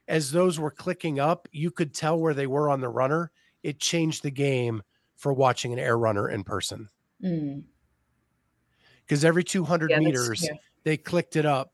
[0.08, 3.32] as those were clicking up you could tell where they were on the runner.
[3.64, 4.84] It changed the game
[5.16, 6.90] for watching an air runner in person.
[7.24, 7.64] Mm.
[9.06, 10.54] because every 200 Yeah, meters yeah.
[10.84, 11.72] they clicked it up.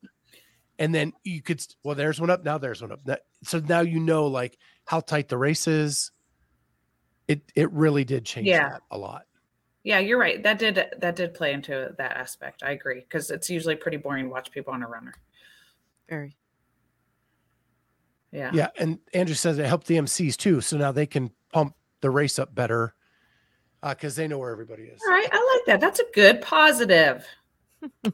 [0.79, 3.03] And then you could well there's one up now there's one up.
[3.05, 6.11] That- so now you know like how tight the race is
[7.27, 8.69] it it really did change Yeah.
[8.69, 9.25] that a lot
[9.83, 10.41] Yeah, you're right.
[10.43, 12.61] That did that did play into that aspect.
[12.63, 15.13] I agree because it's usually pretty boring to watch people on a runner.
[16.09, 16.35] Very.
[18.31, 18.51] Yeah.
[18.53, 22.09] yeah and andrew says it helped the mcs too so now they can pump the
[22.09, 22.93] race up better
[23.83, 25.81] because they know where everybody is All right, I like that.
[25.81, 27.25] That's a good positive.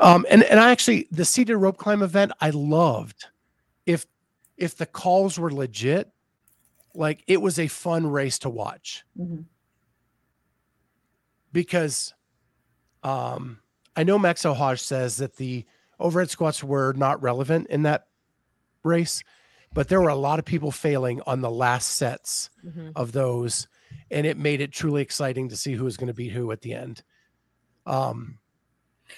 [0.00, 3.26] Um, and and I actually the seated rope climb event I loved.
[3.84, 4.06] If
[4.60, 6.12] if the calls were legit,
[6.94, 9.46] like it was a fun race to watch Mhm.
[11.52, 12.14] because
[13.02, 13.60] um
[13.96, 15.64] I know Max Ohaj says that the
[15.98, 18.06] overhead squats were not relevant in that
[18.84, 19.22] race,
[19.74, 22.92] but there were a lot of people failing on the last sets Mhm.
[22.96, 23.66] of those,
[24.10, 26.60] and it made it truly exciting to see who was going to beat who at
[26.62, 27.02] the end.
[27.84, 28.38] Um,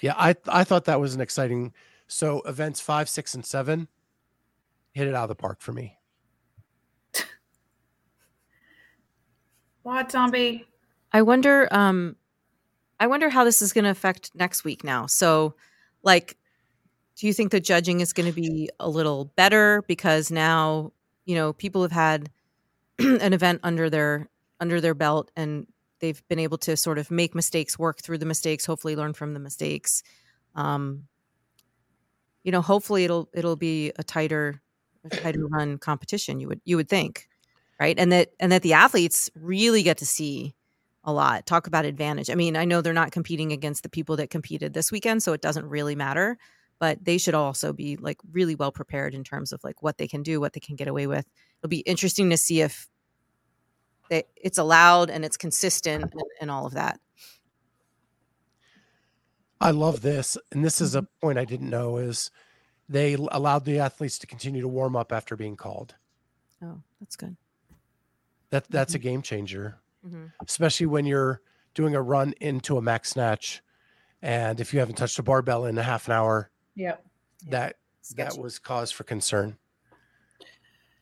[0.01, 1.73] yeah, I I thought that was an exciting.
[2.07, 3.87] So events five, six, and seven
[4.93, 5.97] hit it out of the park for me.
[9.83, 10.65] What zombie?
[11.11, 12.15] I wonder um
[12.99, 15.05] I wonder how this is going to affect next week now.
[15.05, 15.55] So
[16.03, 16.37] like
[17.17, 20.93] do you think the judging is going to be a little better because now,
[21.25, 22.31] you know, people have had
[22.99, 24.29] an event under their
[24.59, 25.67] under their belt and
[25.99, 29.33] they've been able to sort of make mistakes, work through the mistakes, hopefully learn from
[29.33, 30.01] the mistakes.
[30.55, 31.09] Um
[32.43, 34.61] you know, hopefully it'll it'll be a tighter
[35.05, 37.27] a tighter run competition you would you would think.
[37.79, 37.97] Right?
[37.97, 40.55] And that and that the athletes really get to see
[41.03, 41.45] a lot.
[41.45, 42.29] Talk about advantage.
[42.29, 45.33] I mean, I know they're not competing against the people that competed this weekend, so
[45.33, 46.37] it doesn't really matter,
[46.79, 50.07] but they should also be like really well prepared in terms of like what they
[50.07, 51.25] can do, what they can get away with.
[51.59, 52.87] It'll be interesting to see if
[54.09, 56.99] they, it's allowed and it's consistent and, and all of that.
[59.59, 61.25] I love this, and this is a mm-hmm.
[61.25, 62.31] point I didn't know is
[62.93, 65.95] they allowed the athletes to continue to warm up after being called.
[66.61, 67.35] Oh, that's good.
[68.51, 69.79] That that's a game changer.
[70.05, 70.33] Mhm.
[70.45, 71.41] especially when you're
[71.73, 73.63] doing a run into a max snatch.
[74.21, 76.97] And if you haven't touched a barbell in a half an hour, Yeah.
[77.47, 78.35] that Sketchy.
[78.35, 79.57] that was cause for concern.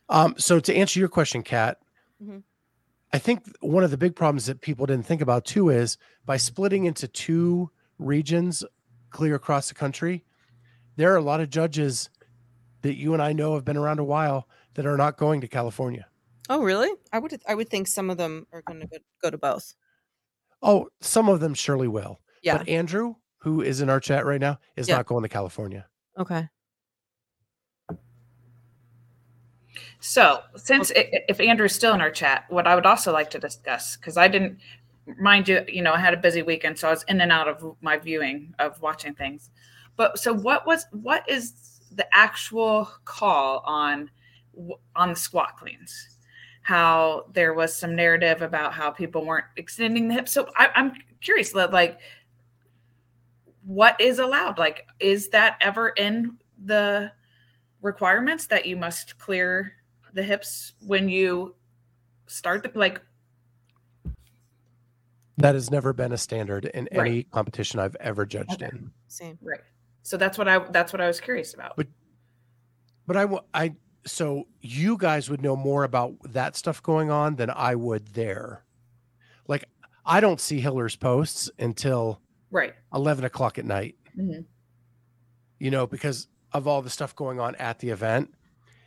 [0.08, 1.82] Um, so to answer your question, Kat,
[2.24, 2.44] Mhm.
[3.12, 6.38] I think one of the big problems that people didn't think about too is by
[6.38, 8.64] splitting into two regions
[9.10, 10.24] clear across the country,
[10.96, 12.10] there are a lot of judges
[12.82, 15.48] that you and I know have been around a while that are not going to
[15.48, 16.08] California.
[16.50, 16.90] Oh, really?
[17.14, 19.74] I would I would think some of them are going to go, go to both.
[20.62, 22.20] Oh, some of them surely will.
[22.44, 22.58] Yeah.
[22.58, 24.98] But Andrew, who is in our chat right now, is Yeah.
[24.98, 25.86] not going to California.
[26.18, 26.48] Okay.
[30.00, 33.30] So, since i- i- if Andrew's still in our chat, what I would also like
[33.32, 34.60] to discuss, because I didn't,
[35.20, 37.48] mind you, you know, I had a busy weekend, so I was in and out
[37.48, 39.52] of my viewing of watching things.
[40.02, 44.10] But so, what was what is the actual call on
[44.96, 46.18] on the squat cleans?
[46.64, 50.32] How there was some narrative about how people weren't extending the hips.
[50.32, 52.00] So I, I'm curious, like,
[53.64, 54.58] what is allowed?
[54.58, 56.36] Like, is that ever in
[56.66, 57.12] the
[57.84, 59.74] requirements that you must clear
[60.16, 61.54] the hips when you
[62.26, 63.04] start the like
[65.38, 67.06] That has never been a standard in Right.
[67.08, 68.72] any competition I've ever judged Okay.
[68.74, 68.92] in.
[69.08, 69.38] Same.
[69.44, 69.60] right
[70.04, 71.88] so that's what i that's what i was curious about But-
[73.08, 77.36] But I, wa- I, so you guys would know more about that stuff going on
[77.36, 78.64] than I would there.
[79.48, 79.66] Like,
[80.06, 84.46] I don't see Hiller's posts until right 11 o'clock at night, Mhm.
[85.60, 88.34] you know, because of all the stuff going on at the event.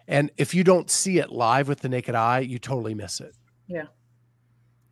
[0.08, 3.34] And if you don't see it live with the naked eye, you totally miss it.
[3.66, 3.86] Yeah.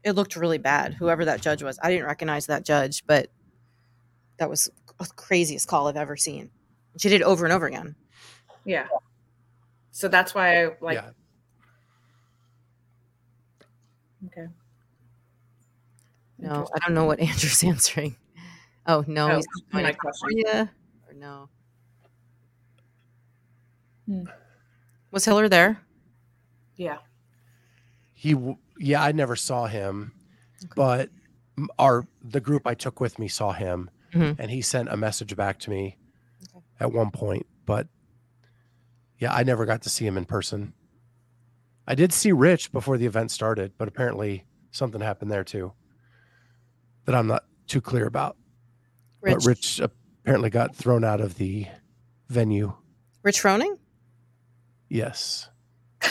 [0.03, 0.95] It looked really bad.
[0.95, 3.31] Whoever that judge was, I didn't recognize that judge, but
[4.39, 4.82] that was the
[5.17, 6.51] craziest call I've ever seen.
[6.99, 7.95] She did it over and over again.
[8.65, 8.87] yeah
[9.91, 11.11] so that's why i like yeah.
[14.27, 14.47] okay
[16.39, 18.17] No, I don't know what Andrew's answering.
[18.87, 20.29] Oh no, Oh, he's going my question.
[20.45, 20.73] California
[21.09, 21.49] or no.
[24.07, 24.25] Hmm.
[25.11, 25.81] Was Hiller there?
[26.77, 26.99] yeah
[28.15, 28.35] He,
[28.79, 30.13] yeah, I never saw him,
[30.65, 30.73] Okay.
[30.75, 31.11] but
[31.79, 34.37] our, the group I took with me saw him Mhm.
[34.39, 35.97] and he sent a message back to me
[36.55, 36.65] Okay.
[36.81, 37.47] at one point.
[37.67, 37.89] But
[39.19, 40.75] yeah, I never got to see him in person.
[41.87, 45.73] I did see Rich before the event started, but apparently something happened there too
[47.05, 48.37] that I'm not too clear about.
[49.21, 49.35] Rich.
[49.35, 51.67] But Rich apparently got thrown out of the
[52.29, 52.75] venue.
[53.23, 53.79] Rich Froning?
[54.89, 55.49] Yes.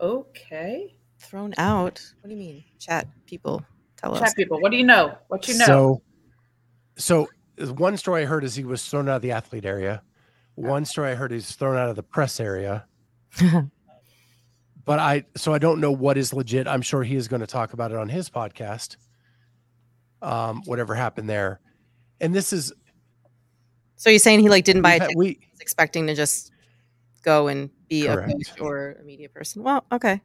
[0.00, 2.02] okay Thrown out?
[2.20, 2.64] What do you mean?
[2.78, 3.64] Chat people,
[4.04, 4.20] tell us.
[4.20, 6.02] chat people what do you know what you know So,
[6.96, 7.28] so
[7.72, 10.02] one story I heard is he was thrown out of the athlete area.
[10.56, 12.86] One story I heard is thrown out of the press area.
[14.84, 16.68] But I, so I don't know what is legit.
[16.68, 18.96] I'm sure he is going to talk about it on his podcast.
[20.20, 21.60] Um, whatever happened there,
[22.18, 22.72] and this is
[23.96, 25.16] so you're saying he like didn't buy a ticket?
[25.18, 26.50] we He's expecting to just
[27.22, 29.62] go and be a coach or a media person.
[29.62, 30.22] Well, okay.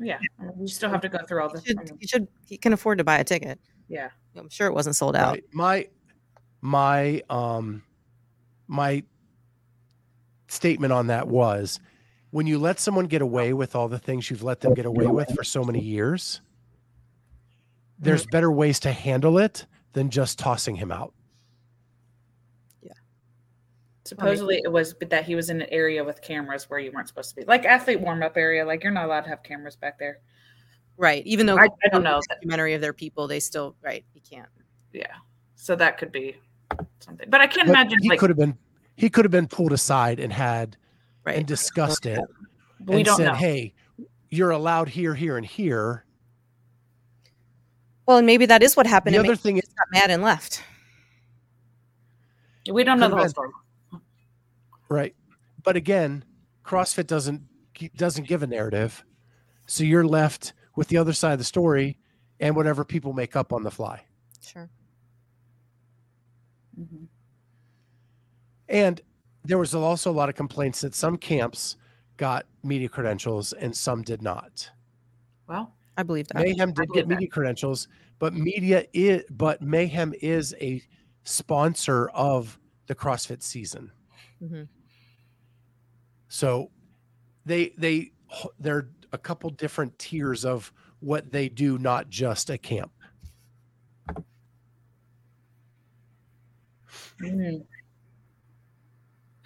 [0.00, 0.18] Yeah
[0.58, 2.72] you still have to go through all He this should, I he should he can
[2.72, 3.60] afford to buy a ticket.
[3.88, 5.38] yeah I'm sure it wasn't sold out.
[5.52, 5.88] My
[6.62, 7.82] my um
[8.66, 9.02] my
[10.48, 11.80] statement on that was
[12.30, 15.06] when you let someone get away with all the things you've let them get away
[15.06, 16.40] with for so many years,
[17.98, 21.12] there's better ways to handle it than just tossing him out.
[24.04, 27.30] Supposedly it was that he was in an area with cameras where you weren't supposed
[27.30, 30.18] to be like athlete warm-up area like you're not allowed to have cameras back there
[30.96, 31.24] Right.
[31.26, 32.20] Even though I- I don't know.
[32.28, 34.04] documentary of their people, they still right.
[34.14, 34.48] You can't.
[34.92, 35.14] yeah
[35.54, 36.36] so that could be
[37.00, 38.56] something but i can't But imagine he like could have been
[38.96, 40.76] he could have been pulled aside and had
[41.24, 41.36] Right.
[41.36, 42.20] and discussed it
[42.86, 43.74] we and don't said, know "Hey,
[44.30, 46.04] you're allowed here, here, and here."
[48.06, 49.14] well, and maybe that is what happened.
[49.14, 50.62] The and other thing is, got mad and left.
[52.70, 53.50] we don't know the whole Could've story
[54.90, 55.14] right?
[55.62, 56.24] But again,
[56.64, 57.42] CrossFit doesn't
[57.96, 59.04] doesn't give a narrative,
[59.66, 61.98] so you're left with the other side of the story
[62.40, 64.04] and whatever people make up on the fly.
[64.42, 64.70] Sure.
[66.78, 67.08] Mhm.
[68.68, 69.00] And
[69.44, 71.76] there was also a lot of complaints that some camps
[72.16, 74.70] got media credentials and some did not.
[75.46, 76.36] well I believe that.
[76.36, 77.14] Mayhem did believe get that.
[77.16, 77.88] media credentials,
[78.18, 80.82] but media is but Mayhem is a
[81.24, 83.92] sponsor of the CrossFit season.
[84.42, 84.68] Mhm.
[86.30, 86.70] So
[87.44, 88.12] they they
[88.60, 92.92] they're a couple different tiers of what they do, not just a camp.
[97.20, 97.66] Mhm.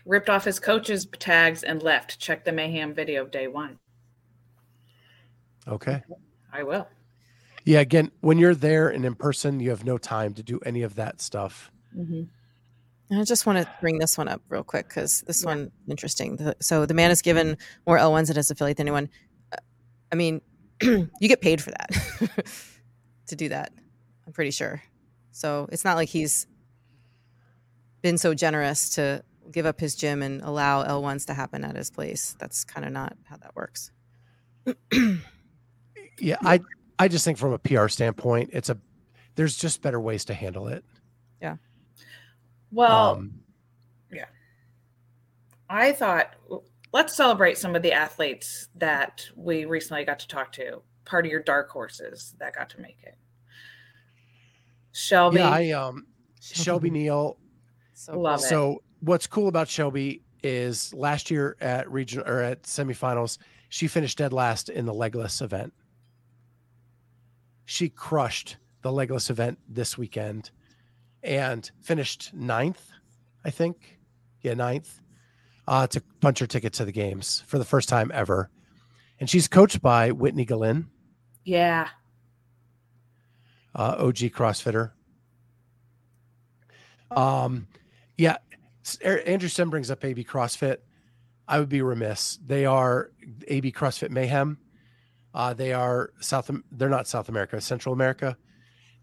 [0.05, 3.79] ripped off his coach's tags and left check the mayhem video day one
[5.67, 6.03] Okay.
[6.53, 6.87] i will
[7.65, 7.81] Yeah.
[7.81, 10.95] Again, when you're there and in person, you have no time to do any of
[10.97, 11.73] that stuff.
[11.93, 12.29] And
[13.13, 15.51] I just want to bring this one up real quick because this Yeah.
[15.51, 16.37] one interesting.
[16.37, 19.09] The, so the man is given more L1s at his affiliate than anyone.
[19.53, 19.57] Uh,
[20.13, 20.41] I mean,
[20.83, 21.91] you get paid for that
[23.27, 23.73] to do that.
[24.27, 24.83] I'm pretty sure.
[25.33, 26.47] So it's not like he's
[28.03, 31.91] been so generous to give up his gym and allow L1s to happen at his
[31.91, 32.35] place.
[32.39, 33.91] That's kind of not how that works.
[36.19, 36.61] yeah, I
[36.99, 38.79] I just think from a PR standpoint, it's a
[39.35, 40.85] there's just better ways to handle it.
[42.75, 43.41] Well, Um,
[45.69, 46.35] I thought
[46.93, 50.83] let's celebrate some of the athletes that we recently got to talk to.
[51.05, 53.17] Part of your dark horses that got to make it.
[54.93, 56.07] Shelby, yeah, I um
[56.41, 57.39] Shelby Neal.
[57.95, 58.45] So Love it.
[58.45, 63.39] So what's cool about Shelby is last year at region or at semifinals,
[63.71, 65.73] she finished dead last in the legless event.
[67.65, 70.51] She crushed the legless event this weekend
[71.25, 72.91] and finished ninth,
[73.45, 73.99] I think.
[74.43, 75.01] Yeah, ninth.
[75.67, 78.51] Uh, to punch her ticket to the games for the first time ever.
[79.19, 80.89] And she's coached by Whitney Gelin,
[81.45, 81.89] yeah,
[83.75, 84.93] uh, OG CrossFitter.
[87.11, 87.67] Um,
[88.19, 88.37] yeah,
[89.03, 90.79] Andrew Sim brings up AB CrossFit.
[91.47, 92.39] I would be remiss.
[92.45, 93.11] They are
[93.49, 94.59] AB CrossFit Mayhem.
[95.33, 96.51] Uh, they are South.
[96.71, 98.37] They're not South America, Central America.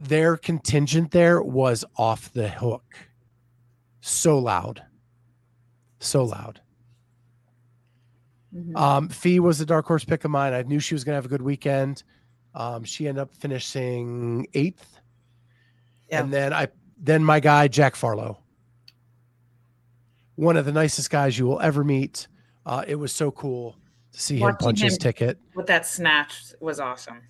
[0.01, 2.97] Their contingent there was off the hook.
[4.01, 4.83] So loud,
[5.99, 6.59] so loud.
[8.53, 8.75] Mhm.
[8.75, 10.53] Um, Fee was a dark horse pick of mine.
[10.53, 12.03] I knew she was going to have a good weekend.
[12.55, 14.99] Um, she ended up finishing eighth.
[16.09, 16.21] Yeah.
[16.21, 18.39] And then I, then my guy, Jack Farlow,
[20.35, 22.27] one of the nicest guys you will ever meet.
[22.65, 23.77] Uh, it was so cool
[24.13, 27.21] to see him Watching punch his ticket with that snatch was awesome.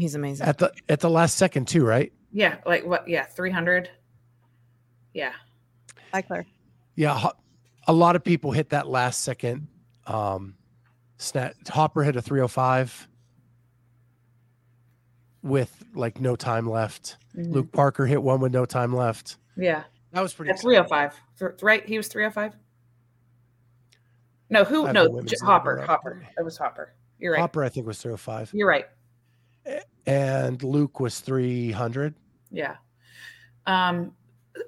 [0.00, 0.46] He's amazing.
[0.46, 2.12] at the, at the last second too, right?
[2.32, 3.08] Yeah, like what?
[3.08, 3.90] Yeah, three hundred.
[5.12, 5.32] Yeah,
[6.12, 6.46] Hi, Claire.
[6.94, 7.28] Yeah.
[7.88, 9.66] A lot of people hit that last second.
[10.06, 10.54] Um,
[11.16, 13.08] snap Hopper hit a 305
[15.42, 17.16] with like no time left.
[17.36, 17.52] Mhm.
[17.52, 19.36] Luke Parker hit one with no time left.
[19.56, 21.20] Yeah, That was pretty at three hundred five.
[21.62, 22.56] Right, he was three hundred five.
[24.48, 24.92] No, who?
[24.92, 25.80] No, the J- Hopper.
[25.82, 26.26] Hopper.
[26.38, 26.92] It was Hopper.
[27.18, 27.40] You're right.
[27.40, 28.50] Hopper, I think, was 305.
[28.54, 28.86] You're right.
[30.06, 32.14] And Luke was 300.
[32.50, 32.76] Yeah.
[33.66, 34.12] Um,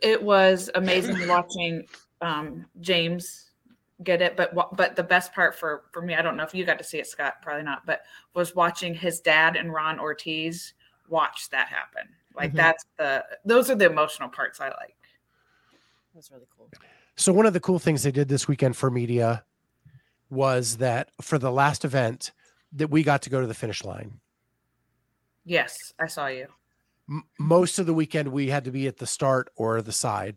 [0.03, 1.85] it was amazing watching
[2.21, 3.51] um, James
[4.03, 6.65] get it, but but the best part for for me, I don't know if you
[6.65, 8.03] got to see it, Scott, probably not, but
[8.35, 10.75] was watching his dad and Ron Ortiz
[11.09, 12.09] watch that happen.
[12.35, 12.57] Like Mhm.
[12.57, 14.97] that's the those are the emotional parts I like.
[16.15, 16.69] That's really cool.
[17.17, 19.45] So, one of the cool things they did this weekend for media
[20.31, 22.33] was that for the last event,
[22.73, 24.21] that we got to go to the finish line.
[25.45, 26.47] Yes, I saw you.
[27.09, 30.37] M- most of the weekend, we had to be at the start or the side.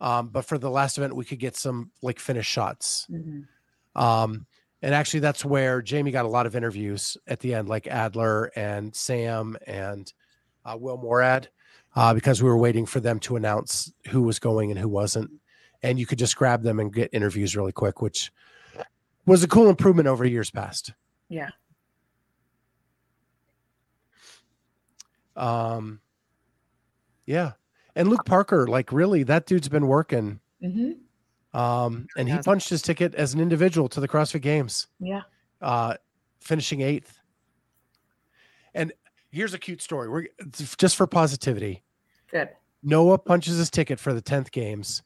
[0.00, 3.06] Um, but for the last event, we could get some like finish shots.
[3.10, 3.46] Mhm.
[3.94, 4.46] Um,
[4.82, 8.50] and actually, that's where Jamie got a lot of interviews at the end, like Adler
[8.56, 10.12] and Sam and
[10.66, 11.46] uh, Will Moorad,
[11.94, 15.30] uh, because we were waiting for them to announce who was going and who wasn't.
[15.82, 18.30] And you could just grab them and get interviews really quick, which
[19.24, 20.92] was a cool improvement over years past.
[21.28, 21.50] Yeah.
[25.36, 26.00] Um,
[27.26, 27.52] yeah.
[27.94, 30.40] And Luke Parker, like, really, that dude's been working.
[30.62, 30.98] Mhm.
[31.54, 34.86] Um, and he punched his ticket as an individual to the CrossFit Games.
[35.00, 35.22] Yeah.
[35.62, 35.94] uh,
[36.40, 37.18] finishing eighth.
[38.74, 38.92] And
[39.30, 40.08] here's a cute story.
[40.08, 40.28] We're
[40.76, 41.82] just for positivity.
[42.30, 42.50] Good.
[42.82, 45.02] Noah punches his ticket for the tenth games.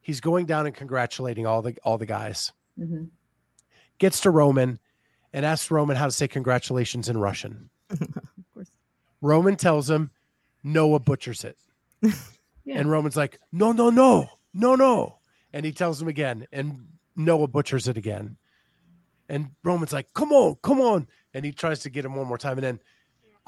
[0.00, 2.52] He's going down and congratulating all the all the guys.
[2.78, 3.04] hmm
[3.98, 4.80] Gets to Roman
[5.34, 7.68] and asks Roman how to say congratulations in Russian.
[9.22, 10.10] Roman tells him
[10.62, 11.56] Noah butchers it.
[12.64, 12.78] Yeah.
[12.78, 15.18] And Roman's like, no, no, no, no, no.
[15.52, 18.36] And he tells him again, and Noah butchers it again.
[19.28, 21.08] And Roman's like, come on, come on.
[21.34, 22.58] And he tries to get him one more time.
[22.58, 22.80] And then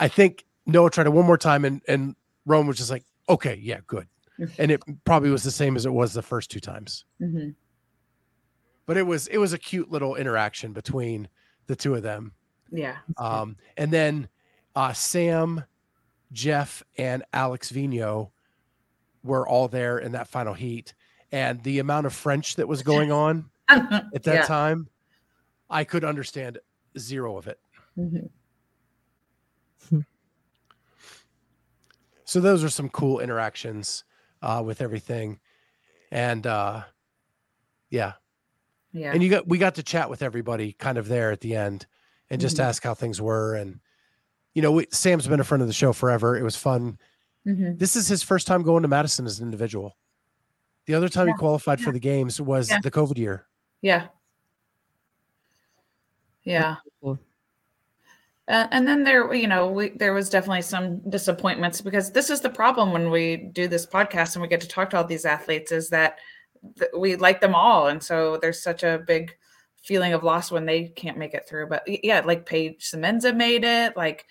[0.00, 3.54] I think Noah tried it one more time, and, and Roman was just like, okay,
[3.62, 4.08] yeah, good.
[4.58, 7.04] And it probably was the same as it was the first two times.
[7.20, 7.50] hmm
[8.84, 11.28] But it was it was a cute little interaction between
[11.68, 12.32] the two of them.
[12.72, 12.96] Yeah.
[13.16, 14.28] Um, and then
[14.74, 15.64] uh, Sam,
[16.32, 18.30] Jeff, and Alex Vigneault
[19.22, 20.94] were all there in that final heat.
[21.32, 24.42] And the amount of French that was going on at that yeah.
[24.46, 24.88] time,
[25.70, 26.58] I could understand
[26.98, 27.58] zero of it.
[27.98, 28.28] Mhm.
[32.26, 34.04] So those are some cool interactions
[34.42, 35.40] uh, with everything.
[36.10, 36.84] And uh,
[37.90, 38.14] yeah,
[38.92, 39.12] Yeah.
[39.12, 41.86] and you got we got to chat with everybody kind of there at the end
[42.30, 42.64] and just Mhm.
[42.64, 43.80] ask how things were and
[44.54, 46.98] you know we, sam's been a friend of the show forever it was fun
[47.46, 47.78] Mhm.
[47.78, 49.96] this is his first time going to madison as an individual
[50.86, 51.34] the other time Yeah.
[51.34, 52.78] he qualified for the games was Yeah.
[52.80, 53.46] the covid year
[53.82, 54.06] Yeah.
[56.44, 56.76] Yeah.
[58.46, 62.42] Uh, and then there, you know, we, there was definitely some disappointments because this is
[62.42, 65.24] the problem when we do this podcast and we get to talk to all these
[65.24, 66.18] athletes is that
[66.78, 69.34] th- we like them all, and so there's such a big
[69.84, 71.68] feeling of loss when they can't make it through.
[71.68, 74.26] But yeah, like Paige Semenza made it, like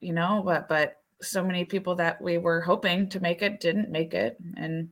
[0.00, 3.90] you know, but but so many people that we were hoping to make it didn't
[3.90, 4.90] make it, and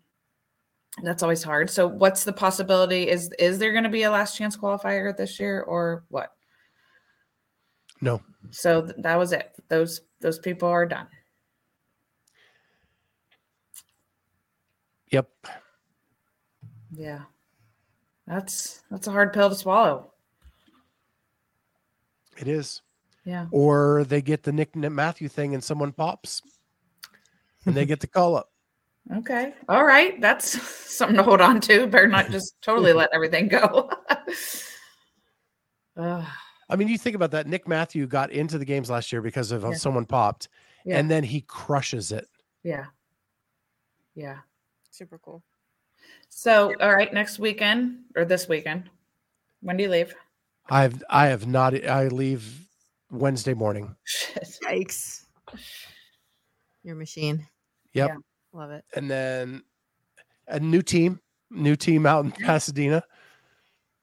[1.02, 1.70] that's always hard.
[1.70, 3.08] So, what's the possibility?
[3.08, 6.32] Is is there going to be a last chance qualifier this year, or what?
[8.00, 8.20] No.
[8.50, 9.54] So th- that was it.
[9.68, 11.06] Those those people are done.
[15.12, 15.28] Yep.
[16.92, 17.22] Yeah,
[18.26, 20.12] that's that's a hard pill to swallow.
[22.38, 22.82] It is.
[23.24, 23.46] Yeah.
[23.50, 26.42] Or they get the Nick Matthew thing and someone pops
[27.64, 28.50] and they get the call up.
[29.18, 29.54] Okay.
[29.68, 30.20] All right.
[30.20, 30.60] That's
[30.96, 31.86] something to hold on to.
[31.86, 33.88] Better not just totally let everything go.
[35.96, 36.24] Ugh,
[36.68, 37.46] I mean, you think about that.
[37.46, 39.74] Nick Matthew got into the games last year because of Yeah.
[39.74, 40.48] someone popped,
[40.84, 40.98] yeah.
[40.98, 42.26] and then he crushes it.
[42.64, 42.86] yeah.
[44.16, 44.38] Yeah.
[44.90, 45.42] Super cool.
[46.28, 48.90] So, all right, next weekend or this weekend.
[49.60, 50.14] When do you leave?
[50.68, 51.74] I've I have not.
[51.86, 52.66] I leave
[53.10, 53.94] Wednesday morning.
[54.64, 55.24] Yikes.
[56.82, 57.46] Your machine.
[57.92, 58.08] Yep.
[58.08, 58.16] Yeah.
[58.52, 58.84] Love it.
[58.94, 59.62] And then
[60.48, 61.20] a new team,
[61.50, 63.02] new team out in Pasadena.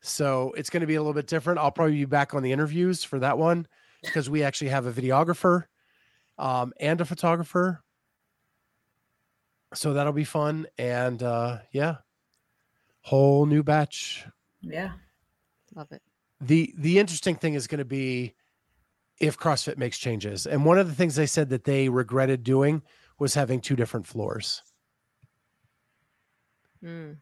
[0.02, 1.60] So it's going to be a little bit different.
[1.60, 3.68] I'll probably be back on the interviews for that one
[4.04, 5.64] because we actually have a videographer
[6.38, 7.82] um, and a photographer.
[9.74, 10.68] So that'll be fun.
[10.78, 11.98] And uh, yeah,
[13.04, 14.26] whole new batch.
[14.62, 14.92] Yeah.
[15.76, 16.02] Love it.
[16.42, 18.34] the the interesting thing is going to be
[19.20, 20.46] if CrossFit makes changes.
[20.48, 22.82] And one of the things they said that they regretted doing
[23.20, 24.62] was having two different floors.
[26.84, 27.18] Mm.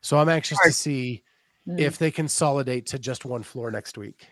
[0.00, 1.22] So I'm anxious to see
[1.68, 1.78] Mm.
[1.78, 4.26] if they consolidate to just one floor next week.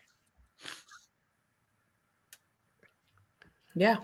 [3.77, 3.99] yeah.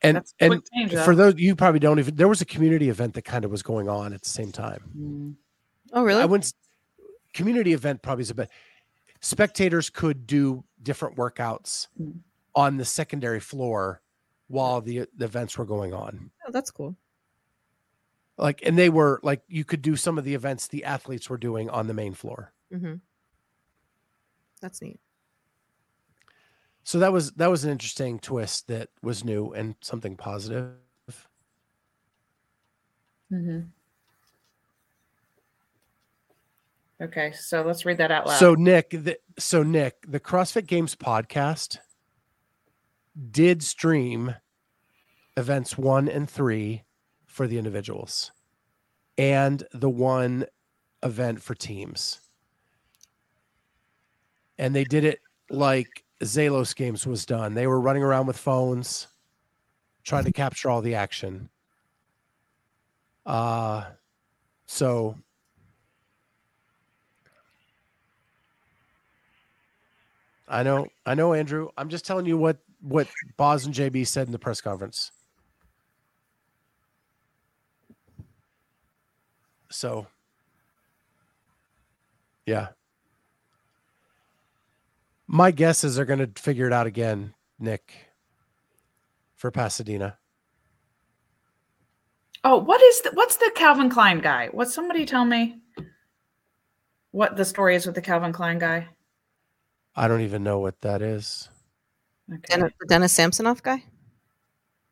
[0.00, 3.22] And and change, for those you probably don't even there was a community event that
[3.26, 4.82] kind of was going on at the same time.
[4.96, 5.34] Mm.
[5.92, 6.22] Oh, really?
[6.22, 6.52] I wouldn't
[7.34, 8.50] community event probably is a bit
[9.20, 12.20] spectators could do different workouts Mm.
[12.54, 14.00] on the secondary floor
[14.48, 16.30] while the, the events were going on.
[16.46, 16.96] oh, that's cool.
[18.38, 21.36] like and they were like you could do some of the events the athletes were
[21.38, 22.94] doing on the main floor Mm-hmm.
[24.60, 25.00] That's neat.
[26.84, 30.74] so that was that was an interesting twist that was new and something positive
[33.30, 33.60] hmm
[37.00, 38.38] Okay, so let's read that out loud.
[38.38, 41.78] so nick the, so nick the crossfit games podcast
[43.30, 44.34] did stream
[45.36, 46.82] events one and three
[47.26, 48.32] for the individuals
[49.16, 50.44] and the one
[51.04, 52.20] event for teams
[54.58, 55.20] and they did it
[55.50, 57.54] like Zalos games was done.
[57.54, 59.06] They were running around with phones,
[60.02, 61.48] trying to capture all the action.
[63.24, 63.84] Uh
[64.66, 65.16] so
[70.48, 71.68] I know, I know, Andrew.
[71.76, 75.10] I'm just telling you what what Boz and JB said in the press conference.
[79.70, 80.06] So,
[82.46, 82.68] yeah.
[85.26, 87.92] My guess is they're going to figure it out again, Nick,
[89.36, 90.16] for Pasadena.
[92.44, 94.48] oh, what is the what's the Calvin Klein guy?
[94.52, 95.58] What somebody tell me
[97.10, 98.88] what the story is with the Calvin Klein guy?
[99.98, 101.48] I don't even know what that is.
[102.32, 102.40] Okay.
[102.48, 103.82] Dennis, the Dennis Samsonoff guy?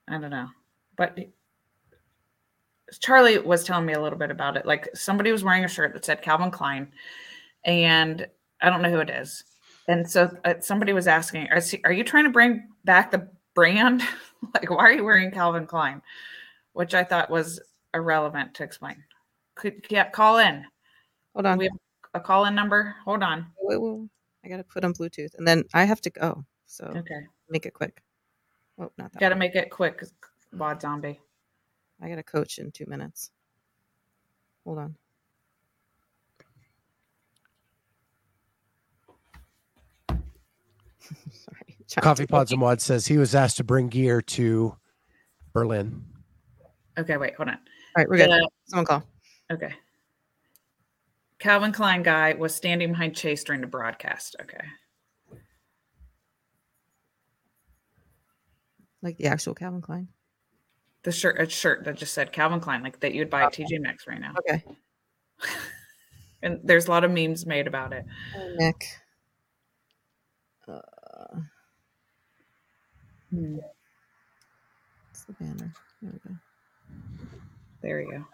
[0.09, 0.49] I don't know.
[0.97, 1.17] But
[3.01, 4.67] Charlie was telling me a little bit about it.
[4.67, 6.91] Like somebody was wearing a shirt that said Calvin Klein,
[7.65, 8.27] and
[8.61, 9.45] I don't know who it is.
[9.87, 14.03] And so uh, somebody was asking, are, are you trying to bring back the brand?
[14.55, 16.03] like, why are you wearing Calvin Klein?
[16.73, 17.61] Which I thought was
[17.95, 18.97] irrelevant to explain.
[19.55, 20.65] Could yeah, call in.
[21.35, 21.59] Hold on.
[21.59, 21.79] We have
[22.15, 22.97] a call in number.
[23.05, 23.47] Hold on.
[23.61, 24.09] Wait, wait, wait.
[24.47, 26.45] I got to put on Bluetooth and then I have to go.
[26.67, 27.27] So Okay.
[27.51, 28.01] make it quick.
[28.79, 29.19] Oh, not that.
[29.19, 29.41] Got to one.
[29.41, 30.05] make it quick.
[30.53, 31.19] Bod zombie.
[32.01, 33.33] I got to coach in two minutes.
[34.65, 34.97] Hold on.
[41.33, 41.77] Sorry.
[42.01, 44.77] Coffee Pods and WODs says he was asked to bring gear to
[45.53, 46.05] Berlin.
[46.99, 47.55] Okay, wait, hold on.
[47.57, 47.61] All
[47.97, 48.31] right, we're good.
[48.31, 49.03] The- Someone call.
[49.53, 49.73] Okay.
[51.47, 54.35] Calvin Klein guy was standing behind Chase during the broadcast.
[54.43, 54.67] Okay.
[59.01, 60.09] Like the actual Calvin Klein?
[61.05, 63.81] The shirt, a shirt that just said Calvin Klein, like that you'd buy at TJ
[63.81, 64.35] Maxx right now.
[64.41, 64.65] Okay.
[66.43, 68.05] and there's a lot of memes made about it.
[68.37, 68.85] Oh, Nick.
[70.67, 70.81] Uh,
[73.31, 73.59] hmm.
[75.13, 75.73] It's the banner.
[76.03, 76.37] There we go.
[77.83, 78.25] There go.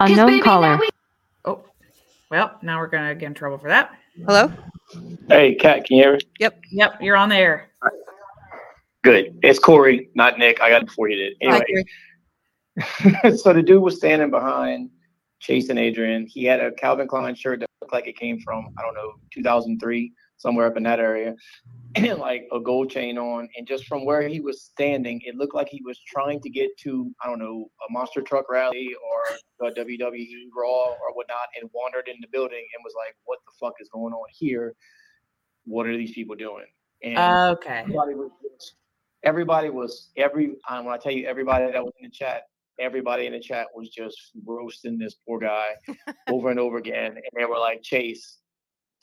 [0.00, 0.78] Unknown caller.
[0.78, 0.90] We-
[1.44, 1.64] oh
[2.30, 3.90] well, now we're gonna get in trouble for that.
[4.26, 4.50] Hello?
[5.28, 6.20] Hey, Kat, can you hear me?
[6.40, 7.02] Yep, Yep.
[7.02, 7.70] you're on the air.
[9.02, 9.38] Good.
[9.42, 10.60] It's Corey, not Nick.
[10.60, 11.34] I got it before you did.
[11.44, 11.62] Hi,
[13.22, 14.90] Anyway, so the dude was standing behind
[15.40, 16.26] Chase and Adrian.
[16.26, 19.12] He had a Calvin Klein shirt that looked like it came from, I don't know,
[19.32, 21.34] 2003, somewhere up in that area,
[21.94, 23.48] and like a gold chain on.
[23.56, 26.70] And just from where he was standing, it looked like he was trying to get
[26.78, 28.90] to, I don't know, a monster truck rally
[29.60, 33.38] or a WWE Raw or whatnot, and wandered in the building and was like, what
[33.46, 34.74] the fuck is going on here?
[35.64, 36.66] What are these people doing?
[37.02, 37.80] And Okay.
[37.80, 38.76] everybody was just,
[39.24, 42.42] everybody was every um, when I tell you everybody that was in the chat,
[42.78, 45.68] everybody in the chat was just roasting this poor guy
[46.28, 48.38] over and over again, and they were like, Chase,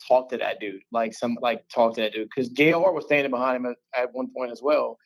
[0.06, 2.90] talk to that dude, like some like talk to that dude, because Jr.
[2.90, 4.98] was standing behind him at, at one point as well,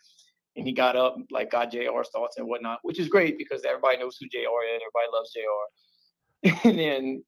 [0.56, 3.98] and he got up like got Jr.'s thoughts and whatnot, which is great because everybody
[3.98, 4.38] knows who Jr.
[4.74, 6.68] is, everybody loves Jr.
[6.68, 7.24] and then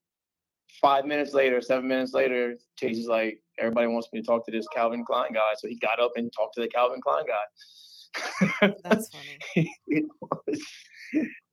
[0.80, 4.52] five minutes later, seven minutes later, Chase is like, everybody wants me to talk to
[4.52, 5.52] this Calvin Klein guy.
[5.56, 8.72] So he got up and talked to the Calvin Klein guy.
[8.84, 9.72] That's funny.
[9.86, 10.62] it was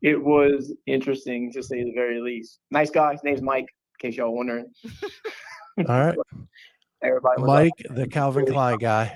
[0.02, 2.60] it was interesting to say the very least.
[2.72, 3.12] Nice guy.
[3.14, 3.68] His name's Mike,
[4.02, 4.66] in case y'all wondering.
[5.78, 6.18] All right.
[7.04, 9.16] Everybody Mike, like, the Calvin Klein guy.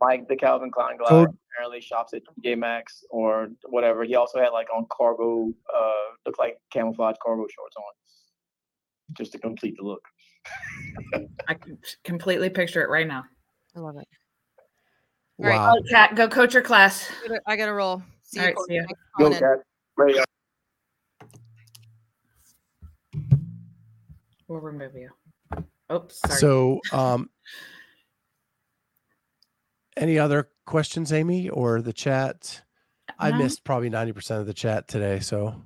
[0.00, 1.08] Mike, the Calvin Klein guy.
[1.08, 4.04] Code- Apparently shops at TJ Maxx or whatever.
[4.04, 5.92] He also had like on cargo, uh,
[6.26, 10.02] looked like camouflage cargo shorts on, just to complete the look.
[11.48, 13.24] I can completely picture it right now.
[13.74, 14.06] I love it.
[15.38, 15.56] All right.
[15.56, 15.76] Wow.
[15.78, 17.10] Oh, Kat, go coach your class.
[17.24, 18.02] I gotta- I got roll.
[18.22, 18.52] See All you.
[18.52, 18.80] right, see ya.
[18.82, 19.38] Thanks for Go, calling in.
[19.40, 19.64] Cat.
[19.96, 20.18] Ready
[24.48, 25.10] We'll remove you.
[25.92, 26.38] Oops, sorry.
[26.40, 27.30] So, um,
[29.96, 32.62] any other questions, Amy, or the chat?
[33.18, 33.38] I No.
[33.38, 35.20] missed probably 90% of the chat today.
[35.20, 35.62] So,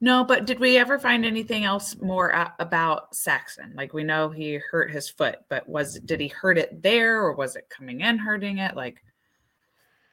[0.00, 2.30] No, but did we ever find anything else more
[2.60, 3.72] about Saxon?
[3.74, 7.32] Like we know he hurt his foot, but was did he hurt it there or
[7.34, 8.76] was it coming in hurting it?
[8.76, 9.02] Like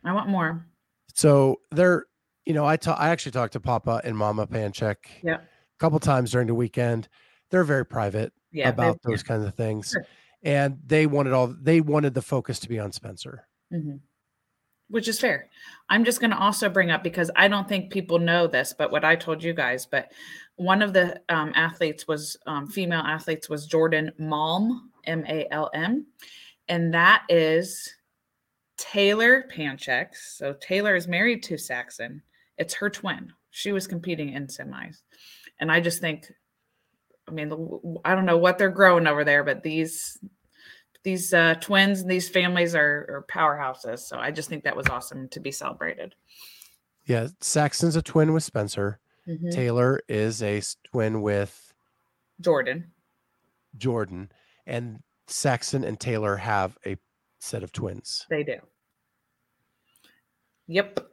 [0.04, 0.66] I want more.
[1.14, 2.06] so they're,
[2.46, 5.36] you know, I ta- I actually talked to Papa and Mama Panchik Yeah.
[5.42, 7.08] a couple times during the weekend.
[7.54, 9.92] They're very private Yeah, about those kinds of things.
[9.92, 10.08] Sure.
[10.42, 13.48] And they wanted all, they wanted the focus to be on Spencer.
[13.72, 14.00] Mhm.
[14.90, 15.52] Which is fair.
[15.88, 18.92] I'm just going to also bring up because I don't think people know this, but
[18.92, 20.12] what I told you guys, but
[20.56, 25.70] one of the um, athletes was um, female athletes was Jordan Malm, M A L
[25.76, 26.08] M,
[26.68, 27.88] and that is
[28.78, 30.16] Taylor Panchik.
[30.16, 32.24] So Taylor is married to Saxon.
[32.58, 33.32] It's her twin.
[33.52, 35.02] She was competing in semis,
[35.60, 36.32] and I just think,
[37.28, 37.52] I mean,
[38.04, 40.18] I don't know what they're growing over there, but these
[41.04, 44.00] these uh, twins and these families are, are powerhouses.
[44.00, 46.16] So I just think that was awesome to be celebrated.
[47.06, 47.28] Yeah.
[47.42, 49.00] Saxon's a twin with Spencer.
[49.28, 49.52] Mhm.
[49.52, 51.74] Taylor is a twin with
[52.40, 52.92] Jordan.
[53.78, 54.32] Jordan.
[54.66, 56.98] And Saxon and Taylor have a
[57.40, 58.26] set of twins.
[58.30, 58.60] They do.
[60.68, 61.10] Yep.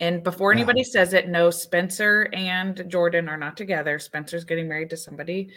[0.00, 0.58] And before Yeah.
[0.58, 3.98] anybody says it, no, Spencer and Jordan are not together.
[3.98, 5.50] Spencer's getting married to somebody,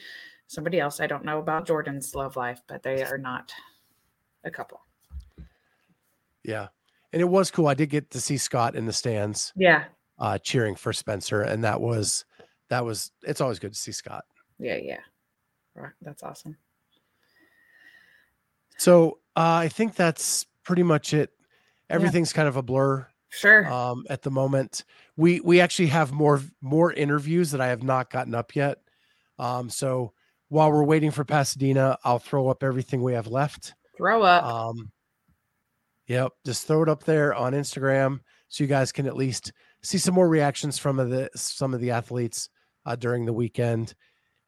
[0.48, 1.00] somebody else.
[1.00, 3.54] I don't know about Jordan's love life, but they are not
[4.44, 4.82] a couple.
[6.44, 6.70] Yeah.
[7.14, 7.68] And it was cool.
[7.68, 9.86] I did get to see Scott in the stands Yeah.
[10.18, 11.44] uh, cheering for Spencer.
[11.44, 12.26] And that was,
[12.70, 14.26] that was, it's always good to see Scott.
[14.58, 14.78] Yeah.
[14.78, 15.02] Yeah.
[15.76, 15.92] Right.
[16.02, 16.58] That's awesome.
[18.78, 21.30] So uh, I think that's pretty much it.
[21.90, 23.66] Everything's kind of a blur Sure.
[23.72, 24.84] um, at the moment.
[25.18, 28.78] We we actually have more more interviews that I have not gotten up yet.
[29.40, 30.14] Um, so
[30.50, 33.74] while we're waiting for Pasadena, I'll throw up everything we have left.
[33.98, 34.44] Throw up.
[34.44, 34.92] Um,
[36.08, 38.20] yep, just throw it up there on Instagram
[38.50, 41.92] so you guys can at least see some more reactions from the some of the
[41.92, 42.50] athletes
[42.86, 43.96] uh, during the weekend.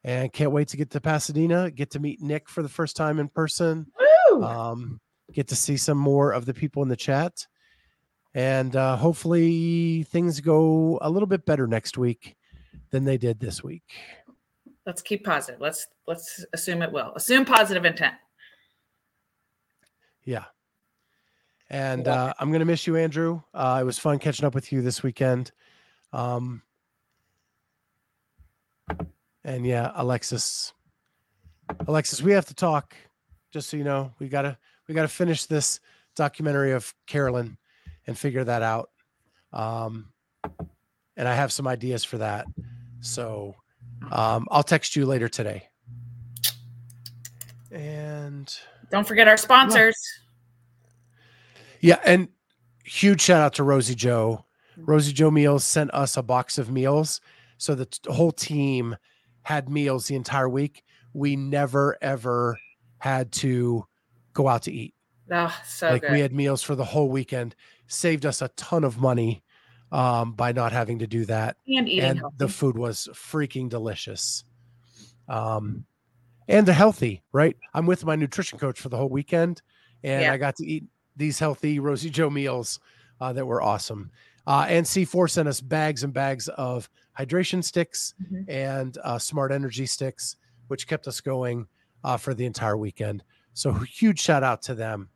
[0.06, 3.18] And can't wait to get to Pasadena, get to meet Nick for the first time
[3.18, 3.86] in person
[4.30, 4.44] Woo!
[4.44, 5.00] um,
[5.32, 7.46] get to see some more of the people in the chat
[8.34, 12.36] and uh, hopefully things go a little bit better next week
[12.90, 13.84] than they did this week.
[14.86, 15.60] Let's keep positive.
[15.60, 17.12] Let's let's assume it will.
[17.14, 18.14] Assume positive intent.
[20.24, 20.44] yeah.
[21.70, 23.40] And uh, i'm gonna miss you andrew.
[23.54, 25.52] Uh, it was fun catching up with you this weekend.
[26.12, 26.62] Um,
[29.44, 30.72] and yeah alexis
[31.88, 32.94] alexis we have to talk
[33.52, 34.12] just so you know.
[34.18, 35.80] We gotta we gotta finish this
[36.14, 37.56] documentary of carolyn
[38.06, 38.90] and figure that out
[39.52, 40.10] um,
[41.16, 42.46] and i have some ideas for that
[43.00, 43.54] so
[44.12, 45.68] um, i'll text you later today
[47.74, 48.56] and
[48.90, 49.96] Don't forget our sponsors.
[51.80, 52.28] Yeah, and
[52.84, 54.44] huge shout out to Rosie Joe.
[54.76, 57.20] Rosie Joe Meals sent us a box of meals,
[57.58, 58.96] so the t- whole team
[59.42, 60.84] had meals the entire week.
[61.12, 62.58] We never ever
[62.98, 63.86] had to
[64.32, 64.93] go out to eat.
[65.30, 66.12] Oh, so like good.
[66.12, 67.54] we had meals for the whole weekend.
[67.86, 69.42] Saved us a ton of money
[69.92, 71.56] um, by not having to do that.
[71.68, 74.44] and eating and the food was freaking delicious.
[75.28, 75.84] Um,
[76.48, 77.56] and they're healthy, right?
[77.72, 79.62] I'm with my nutrition coach for the whole weekend,
[80.02, 80.32] and Yeah.
[80.32, 80.84] I got to eat
[81.16, 82.80] these healthy Rosie Joe meals
[83.20, 84.10] uh, that were awesome.
[84.46, 88.44] Uh, and C4 sent us bags and bags of hydration sticks Mhm.
[88.48, 90.36] and uh, smart energy sticks,
[90.68, 91.66] which kept us going
[92.02, 93.22] uh, for the entire weekend.
[93.54, 95.08] So huge shout out to them.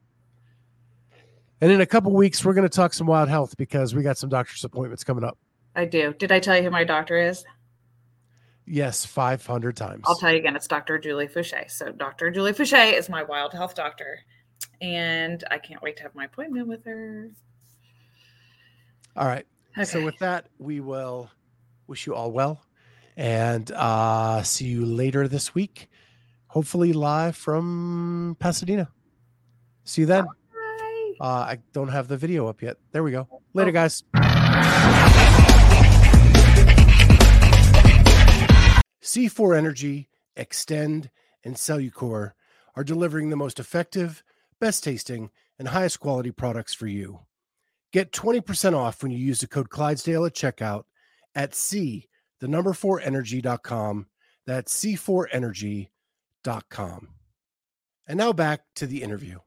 [1.61, 4.17] And in a couple weeks, we're going to talk some wild health because we got
[4.17, 5.37] some doctor's appointments coming up.
[5.75, 6.15] I do.
[6.15, 7.45] Did I tell you who my doctor is?
[8.67, 10.03] Yes, 500 times.
[10.07, 10.55] I'll tell you again.
[10.55, 10.99] It's Dr.
[10.99, 11.71] Julie Fouché.
[11.71, 12.31] So Dr.
[12.31, 14.21] Julie Fouché is my wild health doctor,
[14.81, 17.31] and I can't wait to have my appointment with her.
[19.17, 19.47] All right.
[19.77, 19.85] Okay.
[19.85, 21.31] So with that, we will
[21.87, 22.63] wish you all well
[23.17, 25.89] and uh see you later this week.
[26.47, 28.91] Hopefully live from Pasadena.
[29.85, 30.27] See you then.
[31.21, 32.77] Uh I don't have the video up yet.
[32.93, 33.29] There we go.
[33.55, 33.73] Later, Oh.
[33.73, 34.05] guys.
[39.03, 41.09] C4 Energy, Xtend,
[41.45, 42.33] and Cellucor
[42.77, 44.23] are delivering the most effective,
[44.61, 47.21] best tasting, and highest quality products for you.
[47.93, 50.85] Get 20% off when you use the code Clydesdale at checkout
[51.35, 52.09] at C,
[52.41, 54.07] the number 4 energy.com.
[54.47, 57.09] That's C4energy.com.
[58.07, 59.39] And now back to the interview.